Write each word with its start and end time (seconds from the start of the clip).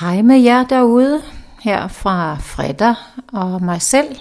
Hej 0.00 0.22
med 0.22 0.38
jer 0.38 0.64
derude, 0.64 1.22
her 1.60 1.88
fra 1.88 2.36
Fredda 2.40 2.94
og 3.32 3.62
mig 3.62 3.82
selv. 3.82 4.16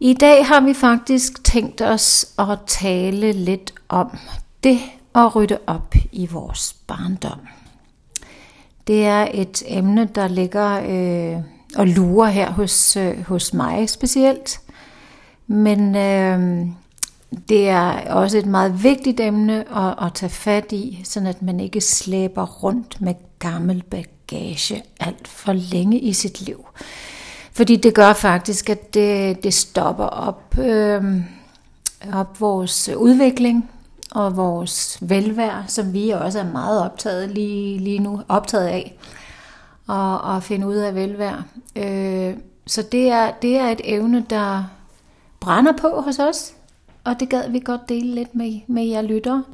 I 0.00 0.14
dag 0.14 0.46
har 0.46 0.60
vi 0.60 0.74
faktisk 0.74 1.44
tænkt 1.44 1.82
os 1.82 2.26
at 2.38 2.58
tale 2.66 3.32
lidt 3.32 3.74
om 3.88 4.18
det 4.64 4.78
at 5.14 5.36
rydde 5.36 5.58
op 5.66 5.94
i 6.12 6.26
vores 6.26 6.72
barndom. 6.72 7.40
Det 8.86 9.06
er 9.06 9.28
et 9.34 9.62
emne, 9.66 10.04
der 10.04 10.28
ligger 10.28 10.72
øh, 10.72 11.42
og 11.76 11.86
lurer 11.86 12.30
her 12.30 12.50
hos, 12.50 12.96
øh, 12.96 13.26
hos 13.26 13.54
mig 13.54 13.88
specielt. 13.88 14.60
Men 15.46 15.96
øh, 15.96 16.66
det 17.48 17.68
er 17.68 18.12
også 18.14 18.38
et 18.38 18.46
meget 18.46 18.82
vigtigt 18.82 19.20
emne 19.20 19.64
at, 19.78 20.06
at 20.06 20.14
tage 20.14 20.30
fat 20.30 20.72
i, 20.72 21.00
sådan 21.04 21.26
at 21.26 21.42
man 21.42 21.60
ikke 21.60 21.80
slæber 21.80 22.46
rundt 22.46 23.00
med 23.00 23.14
gammel 23.38 23.82
bagage 23.82 24.82
alt 25.00 25.28
for 25.28 25.52
længe 25.52 25.98
i 25.98 26.12
sit 26.12 26.40
liv. 26.40 26.66
Fordi 27.52 27.76
det 27.76 27.94
gør 27.94 28.12
faktisk, 28.12 28.70
at 28.70 28.94
det, 28.94 29.44
det 29.44 29.54
stopper 29.54 30.04
op, 30.04 30.58
øh, 30.58 31.04
op 32.12 32.40
vores 32.40 32.88
udvikling 32.96 33.70
og 34.10 34.36
vores 34.36 34.98
velvære, 35.00 35.64
som 35.68 35.92
vi 35.92 36.10
også 36.10 36.38
er 36.38 36.52
meget 36.52 36.84
optaget 36.84 37.30
lige, 37.30 37.78
lige 37.78 37.98
nu, 37.98 38.22
optaget 38.28 38.66
af 38.66 38.98
og, 39.86 40.20
og 40.20 40.42
finde 40.42 40.66
ud 40.66 40.76
af 40.76 40.94
velvære. 40.94 41.42
Øh, 41.76 42.34
så 42.66 42.82
det 42.82 43.08
er, 43.08 43.30
det 43.42 43.56
er 43.56 43.68
et 43.68 43.80
evne, 43.84 44.26
der 44.30 44.64
brænder 45.40 45.72
på 45.72 46.00
hos 46.00 46.18
os, 46.18 46.54
og 47.04 47.20
det 47.20 47.28
gad 47.28 47.50
vi 47.50 47.60
godt 47.60 47.88
dele 47.88 48.14
lidt 48.14 48.34
med, 48.34 48.60
med 48.66 48.86
jer 48.86 49.02
lyttere. 49.02 49.44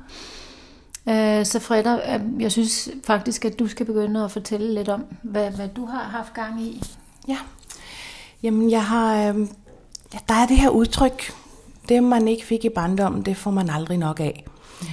Øh, 1.08 1.46
så 1.46 1.58
Freda, 1.58 1.94
øh, 1.94 2.42
jeg 2.42 2.52
synes 2.52 2.90
faktisk, 3.04 3.44
at 3.44 3.58
du 3.58 3.66
skal 3.66 3.86
begynde 3.86 4.24
at 4.24 4.30
fortælle 4.30 4.74
lidt 4.74 4.88
om, 4.88 5.04
hvad, 5.22 5.50
hvad 5.50 5.68
du 5.68 5.86
har 5.86 6.02
haft 6.02 6.34
gang 6.34 6.62
i. 6.62 6.82
Ja, 7.28 7.36
jamen 8.42 8.70
jeg 8.70 8.84
har, 8.84 9.14
øh, 9.14 9.40
ja, 10.14 10.18
der 10.28 10.34
er 10.34 10.46
det 10.46 10.56
her 10.56 10.68
udtryk, 10.68 11.32
det 11.88 12.02
man 12.02 12.28
ikke 12.28 12.46
fik 12.46 12.64
i 12.64 12.68
barndommen, 12.68 13.22
det 13.22 13.36
får 13.36 13.50
man 13.50 13.70
aldrig 13.70 13.98
nok 13.98 14.20
af. 14.20 14.44
Mm. 14.80 14.86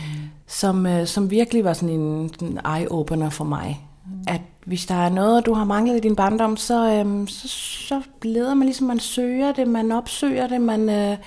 Som, 0.47 0.85
øh, 0.85 1.07
som 1.07 1.31
virkelig 1.31 1.63
var 1.63 1.73
sådan 1.73 1.89
en, 1.89 2.31
en 2.41 2.59
eye-opener 2.65 3.29
for 3.29 3.43
mig. 3.43 3.87
Mm. 4.05 4.23
At 4.27 4.41
hvis 4.65 4.85
der 4.85 4.95
er 4.95 5.09
noget, 5.09 5.45
du 5.45 5.53
har 5.53 5.63
manglet 5.63 5.97
i 5.97 5.99
din 5.99 6.15
barndom, 6.15 6.57
så, 6.57 6.91
øh, 6.91 7.27
så, 7.27 7.47
så 7.87 8.01
leder 8.21 8.53
man 8.53 8.65
ligesom, 8.65 8.87
man 8.87 8.99
søger 8.99 9.51
det, 9.51 9.67
man 9.67 9.91
opsøger 9.91 10.47
det, 10.47 10.61
man... 10.61 10.89
Øh, 10.89 11.17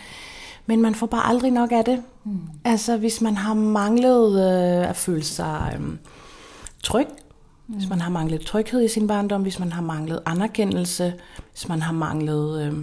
men 0.69 0.83
man 0.83 0.94
får 0.94 1.06
bare 1.06 1.27
aldrig 1.27 1.50
nok 1.50 1.72
af 1.72 1.84
det. 1.84 2.02
Mm. 2.24 2.41
Altså 2.64 2.97
hvis 2.97 3.20
man 3.20 3.36
har 3.36 3.55
manglet 3.55 4.33
øh, 4.33 4.91
at 4.91 4.97
føle 4.97 5.22
sig 5.25 5.78
øh, 5.80 5.86
tryg, 6.83 7.06
mm. 7.66 7.75
hvis 7.75 7.88
man 7.88 8.00
har 8.00 8.10
manglet 8.10 8.41
tryghed 8.41 8.84
i 8.84 8.88
sin 8.88 9.06
barndom, 9.06 9.42
hvis 9.42 9.58
man 9.58 9.72
har 9.72 9.83
manglet 9.83 10.20
anerkendelse, 10.27 11.14
hvis 11.52 11.69
man 11.69 11.83
har 11.83 11.92
manglet 11.92 12.62
øh, 12.62 12.72
et 12.72 12.77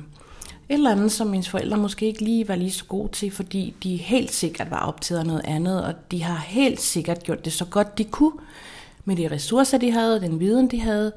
eller 0.70 0.92
andet, 0.92 1.12
som 1.12 1.34
ens 1.34 1.50
forældre 1.50 1.78
måske 1.78 2.06
ikke 2.06 2.24
lige 2.24 2.48
var 2.48 2.56
lige 2.56 2.72
så 2.72 2.86
gode 2.86 3.12
til, 3.12 3.32
fordi 3.32 3.76
de 3.84 3.96
helt 3.96 4.32
sikkert 4.32 4.72
var 4.72 4.80
optaget 4.80 5.20
af 5.20 5.26
noget 5.26 5.42
andet, 5.46 5.84
og 5.84 5.94
de 6.12 6.24
har 6.24 6.38
helt 6.48 6.82
sikkert 6.82 7.24
gjort 7.24 7.46
det 7.46 7.54
så 7.54 7.66
godt 7.66 7.98
de 7.98 8.04
kunne, 8.04 8.40
med 9.06 9.16
de 9.16 9.28
ressourcer, 9.32 9.78
de 9.78 9.92
havde, 9.92 10.22
den 10.22 10.40
viden, 10.40 10.68
de 10.68 10.80
havde. 10.80 11.12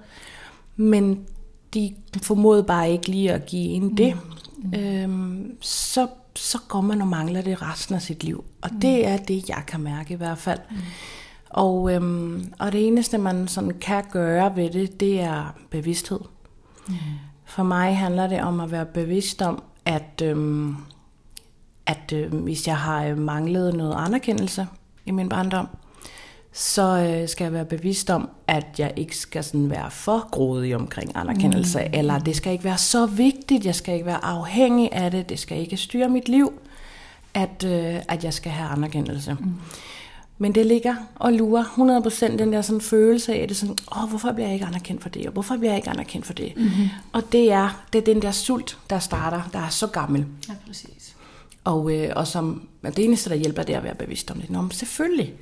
Men 0.76 1.26
de 1.74 1.94
formåede 2.22 2.62
bare 2.62 2.90
ikke 2.90 3.08
lige 3.08 3.32
at 3.32 3.46
give 3.46 3.68
en 3.68 3.96
det. 3.96 4.14
Mm. 4.58 4.74
Øhm, 4.74 5.56
så 5.60 6.06
så 6.38 6.58
går 6.68 6.80
man 6.80 7.00
og 7.00 7.08
mangler 7.08 7.42
det 7.42 7.62
resten 7.62 7.94
af 7.94 8.02
sit 8.02 8.24
liv. 8.24 8.44
Og 8.62 8.70
mm. 8.72 8.80
det 8.80 9.06
er 9.06 9.16
det, 9.16 9.48
jeg 9.48 9.62
kan 9.66 9.80
mærke 9.80 10.14
i 10.14 10.16
hvert 10.16 10.38
fald. 10.38 10.60
Mm. 10.70 10.76
Og, 11.50 11.94
øhm, 11.94 12.52
og 12.58 12.72
det 12.72 12.86
eneste, 12.86 13.18
man 13.18 13.48
sådan 13.48 13.78
kan 13.80 14.04
gøre 14.10 14.56
ved 14.56 14.70
det, 14.70 15.00
det 15.00 15.20
er 15.20 15.54
bevidsthed. 15.70 16.20
Mm. 16.88 16.94
For 17.44 17.62
mig 17.62 17.96
handler 17.96 18.26
det 18.26 18.40
om 18.40 18.60
at 18.60 18.70
være 18.70 18.86
bevidst 18.86 19.42
om, 19.42 19.62
at, 19.84 20.22
øhm, 20.22 20.76
at 21.86 22.12
øh, 22.14 22.34
hvis 22.34 22.66
jeg 22.66 22.78
har 22.78 23.04
øh, 23.04 23.18
manglet 23.18 23.74
noget 23.74 23.94
anerkendelse 23.98 24.66
i 25.06 25.10
min 25.10 25.28
barndom, 25.28 25.68
så 26.58 26.82
øh, 26.82 27.28
skal 27.28 27.44
jeg 27.44 27.52
være 27.52 27.64
bevidst 27.64 28.10
om, 28.10 28.28
at 28.46 28.66
jeg 28.78 28.92
ikke 28.96 29.16
skal 29.16 29.44
sådan 29.44 29.70
være 29.70 29.90
for 29.90 30.28
grådig 30.30 30.76
omkring 30.76 31.12
anerkendelse, 31.14 31.78
mm. 31.78 31.98
eller 31.98 32.18
det 32.18 32.36
skal 32.36 32.52
ikke 32.52 32.64
være 32.64 32.78
så 32.78 33.06
vigtigt, 33.06 33.64
jeg 33.64 33.74
skal 33.74 33.94
ikke 33.94 34.06
være 34.06 34.24
afhængig 34.24 34.92
af 34.92 35.10
det, 35.10 35.28
det 35.28 35.38
skal 35.38 35.58
ikke 35.58 35.76
styre 35.76 36.08
mit 36.08 36.28
liv, 36.28 36.52
at, 37.34 37.64
øh, 37.66 37.96
at 38.08 38.24
jeg 38.24 38.34
skal 38.34 38.52
have 38.52 38.70
anerkendelse. 38.70 39.36
Mm. 39.40 39.54
Men 40.38 40.54
det 40.54 40.66
ligger 40.66 40.94
og 41.14 41.32
lurer 41.32 41.64
100% 41.64 42.36
den 42.36 42.52
der 42.52 42.62
sådan 42.62 42.80
følelse 42.80 43.34
af 43.34 43.48
det 43.48 43.56
sådan, 43.56 43.76
åh, 43.96 44.08
hvorfor 44.08 44.32
bliver 44.32 44.46
jeg 44.46 44.54
ikke 44.54 44.66
anerkendt 44.66 45.02
for 45.02 45.08
det, 45.08 45.26
og 45.26 45.32
hvorfor 45.32 45.56
bliver 45.56 45.70
jeg 45.70 45.78
ikke 45.78 45.90
anerkendt 45.90 46.26
for 46.26 46.32
det? 46.32 46.52
Mm-hmm. 46.56 46.88
Og 47.12 47.32
det 47.32 47.52
er, 47.52 47.84
det 47.92 47.98
er 47.98 48.04
den 48.04 48.22
der 48.22 48.30
sult, 48.30 48.78
der 48.90 48.98
starter, 48.98 49.42
der 49.52 49.58
er 49.58 49.68
så 49.68 49.86
gammel. 49.86 50.26
Ja, 50.48 50.54
præcis. 50.66 51.16
Og, 51.64 51.92
øh, 51.92 52.12
og 52.16 52.26
som, 52.26 52.68
det 52.82 53.04
eneste, 53.04 53.30
der 53.30 53.36
hjælper, 53.36 53.62
det 53.62 53.74
er 53.74 53.78
at 53.78 53.84
være 53.84 53.94
bevidst 53.94 54.30
om 54.30 54.40
det. 54.40 54.50
Nå, 54.50 54.60
men 54.60 54.70
selvfølgelig 54.70 55.34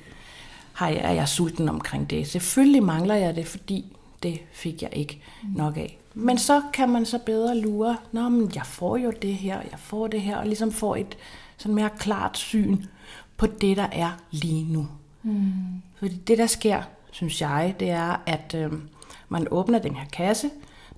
har 0.77 0.89
jeg, 0.89 1.01
er 1.03 1.11
jeg 1.11 1.27
sulten 1.27 1.69
omkring 1.69 2.09
det. 2.09 2.27
Selvfølgelig 2.27 2.83
mangler 2.83 3.15
jeg 3.15 3.35
det, 3.35 3.47
fordi 3.47 3.85
det 4.23 4.39
fik 4.51 4.81
jeg 4.81 4.89
ikke 4.93 5.21
nok 5.55 5.77
af. 5.77 5.97
Men 6.13 6.37
så 6.37 6.61
kan 6.73 6.89
man 6.89 7.05
så 7.05 7.19
bedre 7.25 7.57
lure, 7.57 7.97
Nå, 8.11 8.29
men 8.29 8.51
jeg 8.55 8.65
får 8.65 8.97
jo 8.97 9.13
det 9.21 9.33
her, 9.33 9.61
jeg 9.71 9.79
får 9.79 10.07
det 10.07 10.21
her, 10.21 10.37
og 10.37 10.45
ligesom 10.45 10.71
får 10.71 10.95
et 10.95 11.17
sådan 11.57 11.75
mere 11.75 11.89
klart 11.99 12.37
syn 12.37 12.77
på 13.37 13.45
det, 13.45 13.77
der 13.77 13.87
er 13.91 14.11
lige 14.31 14.73
nu. 14.73 14.87
Mm. 15.23 15.53
Fordi 15.99 16.15
det, 16.15 16.37
der 16.37 16.47
sker, 16.47 16.81
synes 17.11 17.41
jeg, 17.41 17.75
det 17.79 17.89
er, 17.89 18.21
at 18.25 18.55
øh, 18.57 18.73
man 19.29 19.47
åbner 19.51 19.79
den 19.79 19.95
her 19.95 20.05
kasse, 20.05 20.49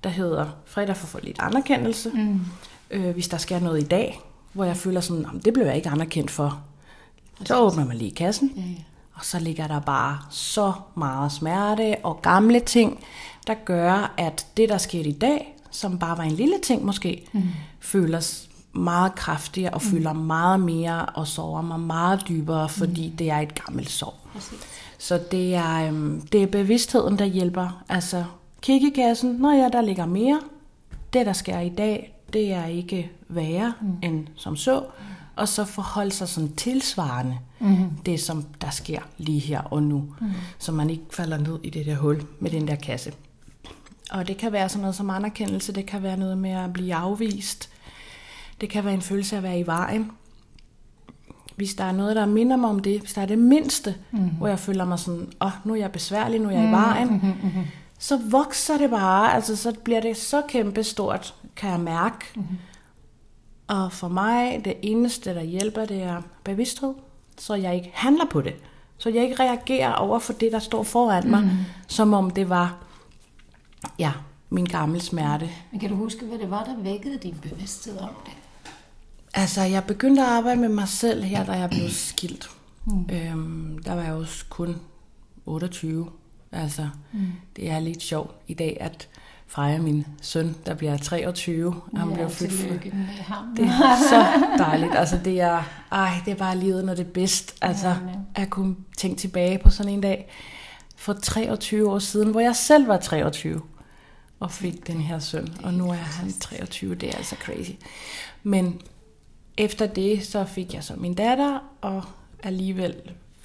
der 0.04 0.10
hedder 0.10 0.46
fredag 0.64 0.96
for 0.96 1.20
lidt 1.22 1.38
anerkendelse. 1.40 2.10
Mm. 2.10 2.40
Øh, 2.90 3.10
hvis 3.10 3.28
der 3.28 3.36
sker 3.36 3.60
noget 3.60 3.82
i 3.82 3.86
dag, 3.86 4.20
hvor 4.52 4.64
jeg 4.64 4.76
føler 4.76 5.00
sådan, 5.00 5.40
det 5.44 5.52
blev 5.52 5.66
jeg 5.66 5.76
ikke 5.76 5.90
anerkendt 5.90 6.30
for. 6.30 6.62
Så 7.44 7.60
åbner 7.60 7.86
man 7.86 7.96
lige 7.96 8.10
kassen, 8.10 8.52
ja, 8.56 8.62
ja. 8.62 8.84
Og 9.20 9.26
så 9.26 9.38
ligger 9.38 9.66
der 9.66 9.80
bare 9.80 10.18
så 10.30 10.72
meget 10.94 11.32
smerte 11.32 11.96
og 12.02 12.22
gamle 12.22 12.60
ting, 12.60 13.04
der 13.46 13.54
gør, 13.64 14.14
at 14.16 14.46
det, 14.56 14.68
der 14.68 14.78
skete 14.78 15.08
i 15.08 15.12
dag, 15.12 15.56
som 15.70 15.98
bare 15.98 16.18
var 16.18 16.24
en 16.24 16.32
lille 16.32 16.58
ting 16.62 16.84
måske, 16.84 17.28
mm. 17.32 17.42
føles 17.80 18.48
meget 18.72 19.14
kraftigere 19.14 19.74
og 19.74 19.80
mm. 19.84 19.90
føler 19.90 20.12
meget 20.12 20.60
mere 20.60 21.06
og 21.06 21.26
sover 21.26 21.62
mig 21.62 21.80
meget 21.80 22.28
dybere, 22.28 22.68
fordi 22.68 23.10
mm. 23.10 23.16
det 23.16 23.30
er 23.30 23.38
et 23.38 23.64
gammelt 23.64 23.90
sår. 23.90 24.26
Så 24.98 25.20
det 25.30 25.54
er, 25.54 25.88
øhm, 25.88 26.20
det 26.20 26.42
er 26.42 26.46
bevidstheden, 26.46 27.18
der 27.18 27.24
hjælper. 27.24 27.82
Altså, 27.88 28.24
kig 28.62 28.82
i 28.82 28.90
kassen, 28.90 29.30
når 29.30 29.52
ja, 29.52 29.68
der 29.72 29.80
ligger 29.80 30.06
mere. 30.06 30.40
Det, 31.12 31.26
der 31.26 31.32
sker 31.32 31.60
i 31.60 31.68
dag, 31.68 32.14
det 32.32 32.52
er 32.52 32.66
ikke 32.66 33.10
værre 33.28 33.72
mm. 33.80 33.96
end 34.02 34.26
som 34.36 34.56
så. 34.56 34.80
Mm 34.80 35.19
og 35.40 35.48
så 35.48 35.64
forholde 35.64 36.10
sig 36.10 36.28
sådan 36.28 36.52
tilsvarende 36.52 37.38
mm-hmm. 37.58 37.90
det, 38.06 38.20
som 38.20 38.44
der 38.60 38.70
sker 38.70 39.00
lige 39.18 39.38
her 39.38 39.60
og 39.60 39.82
nu, 39.82 39.98
mm-hmm. 39.98 40.34
så 40.58 40.72
man 40.72 40.90
ikke 40.90 41.04
falder 41.10 41.38
ned 41.38 41.58
i 41.62 41.70
det 41.70 41.86
der 41.86 41.96
hul 41.96 42.22
med 42.40 42.50
den 42.50 42.68
der 42.68 42.76
kasse. 42.76 43.12
Og 44.10 44.28
det 44.28 44.36
kan 44.36 44.52
være 44.52 44.68
sådan 44.68 44.80
noget 44.80 44.94
som 44.94 45.10
anerkendelse, 45.10 45.72
det 45.72 45.86
kan 45.86 46.02
være 46.02 46.16
noget 46.16 46.38
med 46.38 46.50
at 46.50 46.72
blive 46.72 46.94
afvist, 46.94 47.70
det 48.60 48.70
kan 48.70 48.84
være 48.84 48.94
en 48.94 49.02
følelse 49.02 49.36
af 49.36 49.38
at 49.38 49.42
være 49.42 49.58
i 49.58 49.66
vejen. 49.66 50.10
Hvis 51.56 51.74
der 51.74 51.84
er 51.84 51.92
noget, 51.92 52.16
der 52.16 52.26
minder 52.26 52.56
mig 52.56 52.70
om 52.70 52.78
det, 52.78 53.00
hvis 53.00 53.12
der 53.12 53.22
er 53.22 53.26
det 53.26 53.38
mindste, 53.38 53.94
mm-hmm. 54.10 54.28
hvor 54.28 54.48
jeg 54.48 54.58
føler 54.58 54.84
mig 54.84 54.98
sådan, 54.98 55.32
åh, 55.40 55.46
oh, 55.46 55.52
nu 55.64 55.72
er 55.72 55.78
jeg 55.78 55.92
besværlig, 55.92 56.40
nu 56.40 56.48
er 56.48 56.52
jeg 56.52 56.68
i 56.68 56.70
vejen, 56.70 57.08
mm-hmm. 57.08 57.64
så 57.98 58.20
vokser 58.30 58.78
det 58.78 58.90
bare, 58.90 59.34
altså 59.34 59.56
så 59.56 59.74
bliver 59.84 60.00
det 60.00 60.16
så 60.16 60.42
kæmpestort, 60.48 61.34
kan 61.56 61.70
jeg 61.70 61.80
mærke. 61.80 62.24
Mm-hmm 62.34 62.56
og 63.70 63.92
for 63.92 64.08
mig, 64.08 64.60
det 64.64 64.74
eneste, 64.82 65.34
der 65.34 65.42
hjælper, 65.42 65.84
det 65.84 66.02
er 66.02 66.22
bevidsthed, 66.44 66.94
så 67.38 67.54
jeg 67.54 67.74
ikke 67.74 67.90
handler 67.94 68.24
på 68.30 68.40
det. 68.40 68.54
Så 68.98 69.08
jeg 69.10 69.22
ikke 69.22 69.42
reagerer 69.42 69.92
over 69.92 70.18
for 70.18 70.32
det, 70.32 70.52
der 70.52 70.58
står 70.58 70.82
foran 70.82 71.30
mig, 71.30 71.42
mm. 71.42 71.50
som 71.88 72.14
om 72.14 72.30
det 72.30 72.48
var, 72.48 72.76
ja, 73.98 74.12
min 74.48 74.64
gamle 74.64 75.00
smerte. 75.00 75.50
Men 75.70 75.80
kan 75.80 75.90
du 75.90 75.96
huske, 75.96 76.24
hvad 76.24 76.38
det 76.38 76.50
var, 76.50 76.64
der 76.64 76.76
vækkede 76.76 77.18
din 77.18 77.36
bevidsthed 77.42 77.98
om 77.98 78.10
det? 78.26 78.32
Altså, 79.34 79.62
jeg 79.62 79.84
begyndte 79.84 80.22
at 80.22 80.28
arbejde 80.28 80.60
med 80.60 80.68
mig 80.68 80.88
selv 80.88 81.22
her, 81.22 81.44
da 81.44 81.52
jeg 81.52 81.70
blev 81.70 81.90
skilt. 81.90 82.50
Mm. 82.84 83.08
Øhm, 83.12 83.78
der 83.84 83.94
var 83.94 84.02
jeg 84.02 84.12
også 84.12 84.44
kun 84.48 84.76
28. 85.46 86.10
Altså, 86.52 86.88
mm. 87.12 87.32
det 87.56 87.70
er 87.70 87.78
lidt 87.78 88.02
sjovt 88.02 88.34
i 88.48 88.54
dag, 88.54 88.76
at 88.80 89.08
Freja, 89.50 89.78
min 89.78 90.06
søn, 90.22 90.56
der 90.66 90.74
bliver 90.74 90.96
23. 90.96 91.74
Han 91.96 92.08
ja, 92.08 92.14
bliver 92.14 92.28
født 92.28 92.52
for. 92.52 92.68
Det 93.56 93.64
er 93.64 93.96
så 94.10 94.46
dejligt. 94.58 94.94
Altså, 94.94 95.18
det 95.24 95.40
er, 95.40 95.62
ej, 95.92 96.10
det 96.24 96.30
er 96.30 96.36
bare 96.36 96.56
livet, 96.56 96.84
når 96.84 96.94
det 96.94 97.06
er 97.06 97.10
bedst. 97.10 97.56
Altså, 97.62 97.88
ja, 97.88 97.94
ja. 97.94 98.42
at 98.42 98.50
kunne 98.50 98.76
tænke 98.96 99.16
tilbage 99.16 99.58
på 99.58 99.70
sådan 99.70 99.92
en 99.92 100.00
dag 100.00 100.30
for 100.96 101.12
23 101.12 101.90
år 101.90 101.98
siden, 101.98 102.30
hvor 102.30 102.40
jeg 102.40 102.56
selv 102.56 102.88
var 102.88 102.96
23 102.96 103.62
og 104.40 104.50
fik 104.50 104.86
den 104.86 105.00
her 105.00 105.18
søn. 105.18 105.54
Og 105.62 105.74
nu 105.74 105.90
er 105.90 105.94
han 105.94 106.32
23. 106.32 106.94
Det 106.94 107.08
er 107.08 107.16
altså 107.16 107.36
crazy. 107.36 107.72
Men 108.42 108.80
efter 109.56 109.86
det, 109.86 110.26
så 110.26 110.44
fik 110.44 110.74
jeg 110.74 110.84
så 110.84 110.94
min 110.96 111.14
datter, 111.14 111.58
og 111.80 112.02
alligevel 112.42 112.94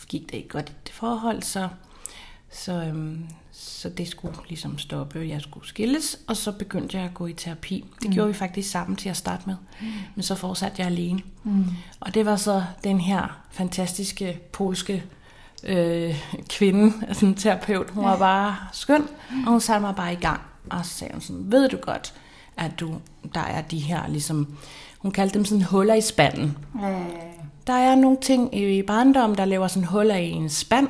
gik 0.07 0.21
det 0.21 0.33
ikke 0.33 0.49
godt 0.49 0.69
i 0.69 0.73
det 0.83 0.93
forhold, 0.93 1.41
så 1.41 1.69
Så, 2.51 2.73
øhm, 2.73 3.25
så 3.57 3.89
det 3.89 4.07
skulle 4.07 4.35
ligesom 4.49 4.77
stoppe, 4.77 5.19
jeg 5.29 5.41
skulle 5.41 5.67
skilles, 5.67 6.19
og 6.27 6.37
så 6.37 6.51
begyndte 6.51 6.97
jeg 6.97 7.05
at 7.05 7.13
gå 7.13 7.27
i 7.27 7.33
terapi. 7.33 7.85
Det 8.01 8.09
mm. 8.09 8.13
gjorde 8.13 8.27
vi 8.27 8.33
faktisk 8.33 8.71
sammen 8.71 8.95
til 8.95 9.09
at 9.09 9.17
starte 9.17 9.43
med, 9.45 9.55
mm. 9.81 9.87
men 10.15 10.23
så 10.23 10.35
fortsatte 10.35 10.75
jeg 10.79 10.87
alene. 10.87 11.21
Mm. 11.43 11.65
Og 11.99 12.13
det 12.13 12.25
var 12.25 12.35
så 12.35 12.63
den 12.83 12.99
her 12.99 13.41
fantastiske 13.51 14.39
polske 14.53 15.03
øh, 15.63 16.15
kvinde, 16.49 16.93
altså 17.07 17.25
en 17.25 17.35
terapeut. 17.35 17.89
Hun 17.89 18.03
var 18.03 18.17
bare 18.17 18.55
skøn, 18.73 19.07
og 19.45 19.51
hun 19.51 19.61
satte 19.61 19.81
mig 19.81 19.95
bare 19.95 20.13
i 20.13 20.15
gang. 20.15 20.41
Og 20.69 20.85
så 20.85 20.91
sagde 20.91 21.13
hun 21.13 21.21
sådan, 21.21 21.51
ved 21.51 21.69
du 21.69 21.77
godt, 21.77 22.13
at 22.57 22.79
du, 22.79 22.95
der 23.33 23.41
er 23.41 23.61
de 23.61 23.79
her 23.79 24.07
ligesom, 24.07 24.57
hun 24.99 25.11
kaldte 25.11 25.37
dem 25.37 25.45
sådan 25.45 25.63
huller 25.63 25.93
i 25.93 26.01
spanden. 26.01 26.57
Der 27.67 27.73
er 27.73 27.95
nogle 27.95 28.17
ting 28.21 28.57
i 28.57 28.81
barndommen, 28.81 29.37
der 29.37 29.45
laver 29.45 29.67
sådan 29.67 29.87
huller 29.87 30.15
i 30.15 30.29
en 30.29 30.49
spand, 30.49 30.87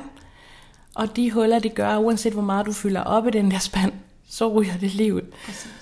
og 0.96 1.16
de 1.16 1.30
huller, 1.30 1.58
de 1.58 1.68
gør, 1.68 1.96
uanset 1.96 2.32
hvor 2.32 2.42
meget 2.42 2.66
du 2.66 2.72
fylder 2.72 3.00
op 3.00 3.26
i 3.26 3.30
den 3.30 3.50
der 3.50 3.58
spand, 3.58 3.92
så 4.28 4.48
ryger 4.48 4.76
det 4.78 4.94
livet. 4.94 5.24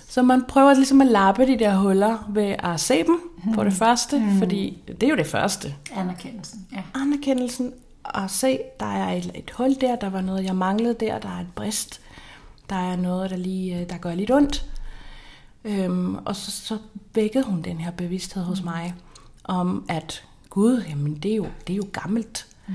Så 0.08 0.22
man 0.22 0.44
prøver 0.48 0.74
ligesom 0.74 1.00
at 1.00 1.06
lappe 1.06 1.46
de 1.46 1.58
der 1.58 1.76
huller 1.76 2.18
ved 2.28 2.54
at 2.58 2.80
se 2.80 3.04
dem, 3.04 3.20
mm. 3.44 3.52
på 3.52 3.64
det 3.64 3.72
første, 3.72 4.18
mm. 4.18 4.38
fordi 4.38 4.78
det 4.86 5.02
er 5.02 5.08
jo 5.08 5.16
det 5.16 5.26
første. 5.26 5.74
Anerkendelsen, 5.92 6.66
ja. 6.72 6.82
Anerkendelsen, 6.94 7.72
at 8.14 8.30
se, 8.30 8.58
der 8.80 8.86
er 8.86 9.12
et, 9.12 9.30
et 9.34 9.50
hul 9.50 9.74
der, 9.80 9.96
der 9.96 10.10
var 10.10 10.20
noget, 10.20 10.44
jeg 10.44 10.56
manglede 10.56 10.94
der, 11.00 11.18
der 11.18 11.28
er 11.28 11.40
et 11.40 11.52
brist, 11.54 12.00
der 12.70 12.76
er 12.76 12.96
noget, 12.96 13.30
der, 13.30 13.36
lige, 13.36 13.80
øh, 13.80 13.88
der 13.90 13.96
gør 13.96 14.14
lidt 14.14 14.30
ondt. 14.30 14.66
Øhm, 15.64 16.14
og 16.14 16.36
så, 16.36 16.50
så 16.50 16.78
vækkede 17.14 17.44
hun 17.44 17.62
den 17.62 17.78
her 17.78 17.90
bevidsthed 17.90 18.42
hos 18.42 18.62
mig, 18.62 18.94
om 19.44 19.84
at 19.88 20.24
Gud, 20.50 20.82
jamen 20.88 21.14
det 21.14 21.32
er 21.32 21.36
jo, 21.36 21.46
det 21.66 21.72
er 21.72 21.76
jo 21.76 21.86
gammelt. 21.92 22.46
Mm. 22.68 22.74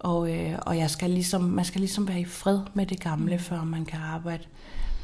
Og, 0.00 0.30
øh, 0.30 0.58
og 0.62 0.78
jeg 0.78 0.90
skal 0.90 1.10
ligesom, 1.10 1.42
man 1.42 1.64
skal 1.64 1.80
ligesom 1.80 2.08
være 2.08 2.20
i 2.20 2.24
fred 2.24 2.60
med 2.74 2.86
det 2.86 3.00
gamle, 3.00 3.36
mm. 3.36 3.42
før 3.42 3.64
man 3.64 3.84
kan 3.84 4.00
arbejde 4.00 4.44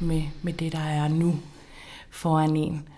med, 0.00 0.22
med 0.42 0.52
det, 0.52 0.72
der 0.72 0.78
er 0.78 1.08
nu 1.08 1.38
foran 2.10 2.56
en. 2.56 2.88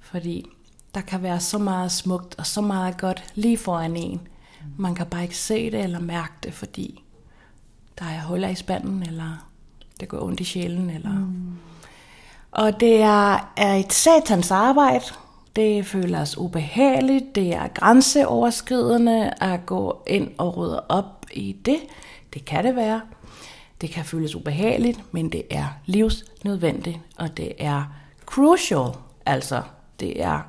Fordi 0.00 0.46
der 0.94 1.00
kan 1.00 1.22
være 1.22 1.40
så 1.40 1.58
meget 1.58 1.92
smukt 1.92 2.34
og 2.38 2.46
så 2.46 2.60
meget 2.60 2.98
godt 2.98 3.24
lige 3.34 3.58
foran 3.58 3.96
en. 3.96 4.20
Man 4.76 4.94
kan 4.94 5.06
bare 5.06 5.22
ikke 5.22 5.36
se 5.38 5.70
det 5.70 5.80
eller 5.80 5.98
mærke 5.98 6.32
det, 6.42 6.54
fordi 6.54 7.02
der 7.98 8.04
er 8.04 8.22
huller 8.22 8.48
i 8.48 8.54
spanden, 8.54 9.02
eller 9.02 9.48
det 10.00 10.08
går 10.08 10.22
ondt 10.22 10.40
i 10.40 10.44
sjælen. 10.44 10.90
Eller... 10.90 11.12
Mm. 11.12 11.58
Og 12.50 12.80
det 12.80 13.02
er, 13.02 13.52
er 13.56 13.74
et 13.74 13.92
satans 13.92 14.50
arbejde. 14.50 15.04
Det 15.56 15.86
føles 15.86 16.38
ubehageligt, 16.38 17.34
det 17.34 17.54
er 17.54 17.68
grænseoverskridende 17.68 19.32
at 19.40 19.66
gå 19.66 20.02
ind 20.06 20.30
og 20.38 20.56
rydde 20.56 20.84
op 20.88 21.26
i 21.32 21.56
det. 21.64 21.78
Det 22.34 22.44
kan 22.44 22.64
det 22.64 22.76
være. 22.76 23.00
Det 23.80 23.90
kan 23.90 24.04
føles 24.04 24.34
ubehageligt, 24.34 25.00
men 25.12 25.32
det 25.32 25.42
er 25.50 25.66
livsnødvendigt, 25.86 26.98
og 27.16 27.36
det 27.36 27.52
er 27.58 27.84
crucial. 28.26 28.88
Altså, 29.26 29.62
det 30.00 30.22
er 30.22 30.40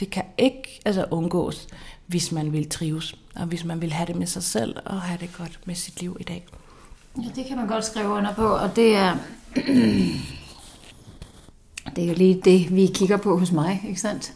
det 0.00 0.10
kan 0.10 0.24
ikke 0.38 0.80
altså, 0.84 1.06
undgås, 1.10 1.66
hvis 2.06 2.32
man 2.32 2.52
vil 2.52 2.68
trives, 2.68 3.14
og 3.34 3.46
hvis 3.46 3.64
man 3.64 3.80
vil 3.80 3.92
have 3.92 4.06
det 4.06 4.16
med 4.16 4.26
sig 4.26 4.42
selv, 4.42 4.76
og 4.84 5.00
have 5.00 5.18
det 5.20 5.30
godt 5.38 5.60
med 5.64 5.74
sit 5.74 6.00
liv 6.00 6.16
i 6.20 6.22
dag. 6.22 6.46
Ja, 7.16 7.28
det 7.36 7.46
kan 7.46 7.56
man 7.56 7.66
godt 7.66 7.84
skrive 7.84 8.08
under 8.08 8.34
på, 8.34 8.46
og 8.46 8.76
det 8.76 8.96
er, 8.96 9.16
det 11.96 12.04
er 12.04 12.08
jo 12.08 12.14
lige 12.14 12.40
det, 12.44 12.74
vi 12.74 12.86
kigger 12.86 13.16
på 13.16 13.38
hos 13.38 13.52
mig, 13.52 13.84
ikke 13.88 14.00
sandt? 14.00 14.32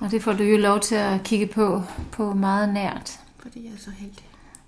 Og 0.00 0.10
det 0.10 0.22
får 0.22 0.32
du 0.32 0.42
jo 0.42 0.56
lov 0.56 0.80
til 0.80 0.94
at 0.94 1.22
kigge 1.22 1.46
på, 1.46 1.82
på 2.12 2.34
meget 2.34 2.74
nært. 2.74 3.20
Fordi 3.38 3.64
jeg 3.64 3.72
er 3.72 3.78
så 3.78 3.90
heldig. 3.90 4.24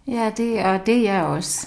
Ja, 0.06 0.30
det 0.36 0.58
er, 0.58 0.78
det 0.78 0.96
er 0.96 1.12
jeg 1.12 1.22
også. 1.22 1.66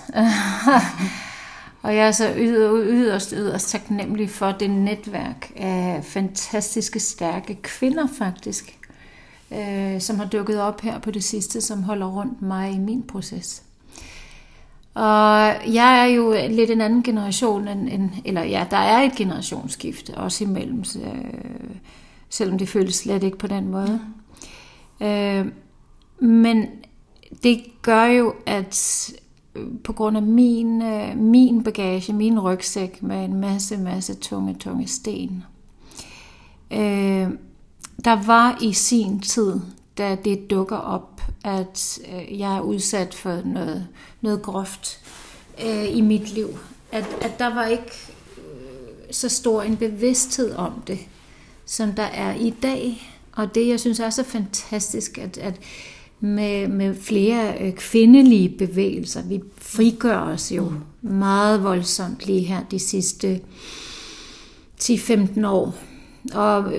og 1.83 1.95
jeg 1.95 2.07
er 2.07 2.11
så 2.11 2.33
yderst, 2.37 3.33
yderst 3.37 3.69
taknemmelig 3.69 4.29
for 4.29 4.51
det 4.51 4.69
netværk 4.69 5.51
af 5.55 5.99
fantastiske, 6.03 6.99
stærke 6.99 7.55
kvinder 7.55 8.07
faktisk, 8.17 8.77
øh, 9.51 10.01
som 10.01 10.19
har 10.19 10.25
dukket 10.25 10.61
op 10.61 10.81
her 10.81 10.99
på 10.99 11.11
det 11.11 11.23
sidste, 11.23 11.61
som 11.61 11.83
holder 11.83 12.07
rundt 12.07 12.41
mig 12.41 12.71
i 12.71 12.79
min 12.79 13.03
proces. 13.03 13.63
Og 14.93 15.55
jeg 15.73 15.99
er 16.01 16.05
jo 16.05 16.35
lidt 16.49 16.71
en 16.71 16.81
anden 16.81 17.03
generation, 17.03 17.67
end, 17.67 17.89
end, 17.89 18.09
eller 18.25 18.43
ja, 18.43 18.65
der 18.71 18.77
er 18.77 19.01
et 19.01 19.15
generationsskifte 19.15 20.15
også 20.15 20.43
imellem, 20.43 20.79
øh, 20.79 21.75
selvom 22.29 22.57
det 22.57 22.69
føles 22.69 22.95
slet 22.95 23.23
ikke 23.23 23.37
på 23.37 23.47
den 23.47 23.67
måde. 23.67 24.01
Øh, 25.01 25.45
men 26.19 26.65
det 27.43 27.63
gør 27.81 28.05
jo, 28.05 28.33
at 28.45 29.11
på 29.83 29.93
grund 29.93 30.17
af 30.17 30.23
min, 30.23 30.81
øh, 30.81 31.17
min 31.17 31.63
bagage, 31.63 32.13
min 32.13 32.39
rygsæk 32.39 33.03
med 33.03 33.25
en 33.25 33.33
masse, 33.33 33.77
masse 33.77 34.15
tunge, 34.15 34.53
tunge 34.53 34.87
sten, 34.87 35.43
øh, 36.71 37.29
der 38.05 38.25
var 38.25 38.57
i 38.61 38.73
sin 38.73 39.19
tid, 39.19 39.59
da 39.97 40.17
det 40.25 40.49
dukker 40.49 40.77
op, 40.77 41.21
at 41.43 41.99
øh, 42.13 42.39
jeg 42.39 42.57
er 42.57 42.61
udsat 42.61 43.13
for 43.13 43.41
noget, 43.45 43.87
noget 44.21 44.41
groft 44.41 44.99
øh, 45.65 45.97
i 45.97 46.01
mit 46.01 46.33
liv. 46.33 46.47
At, 46.91 47.05
at 47.21 47.39
der 47.39 47.55
var 47.55 47.65
ikke 47.65 47.91
øh, 48.37 49.11
så 49.11 49.29
stor 49.29 49.61
en 49.61 49.77
bevidsthed 49.77 50.55
om 50.55 50.73
det, 50.87 50.99
som 51.67 51.91
der 51.91 52.03
er 52.03 52.35
i 52.35 52.49
dag. 52.49 53.11
Og 53.31 53.55
det, 53.55 53.67
jeg 53.67 53.79
synes 53.79 53.99
er 53.99 54.09
så 54.09 54.23
fantastisk, 54.23 55.17
at, 55.17 55.37
at 55.37 55.59
med, 56.19 56.67
med 56.67 56.95
flere 56.95 57.61
øh, 57.61 57.73
kvindelige 57.73 58.49
bevægelser, 58.49 59.23
vi 59.23 59.41
frigør 59.57 60.19
os 60.19 60.51
jo 60.51 60.69
mm. 61.01 61.09
meget 61.09 61.63
voldsomt 61.63 62.25
lige 62.25 62.41
her 62.41 62.63
de 62.71 62.79
sidste 62.79 63.41
10-15 64.81 65.47
år 65.47 65.75
og, 66.33 66.73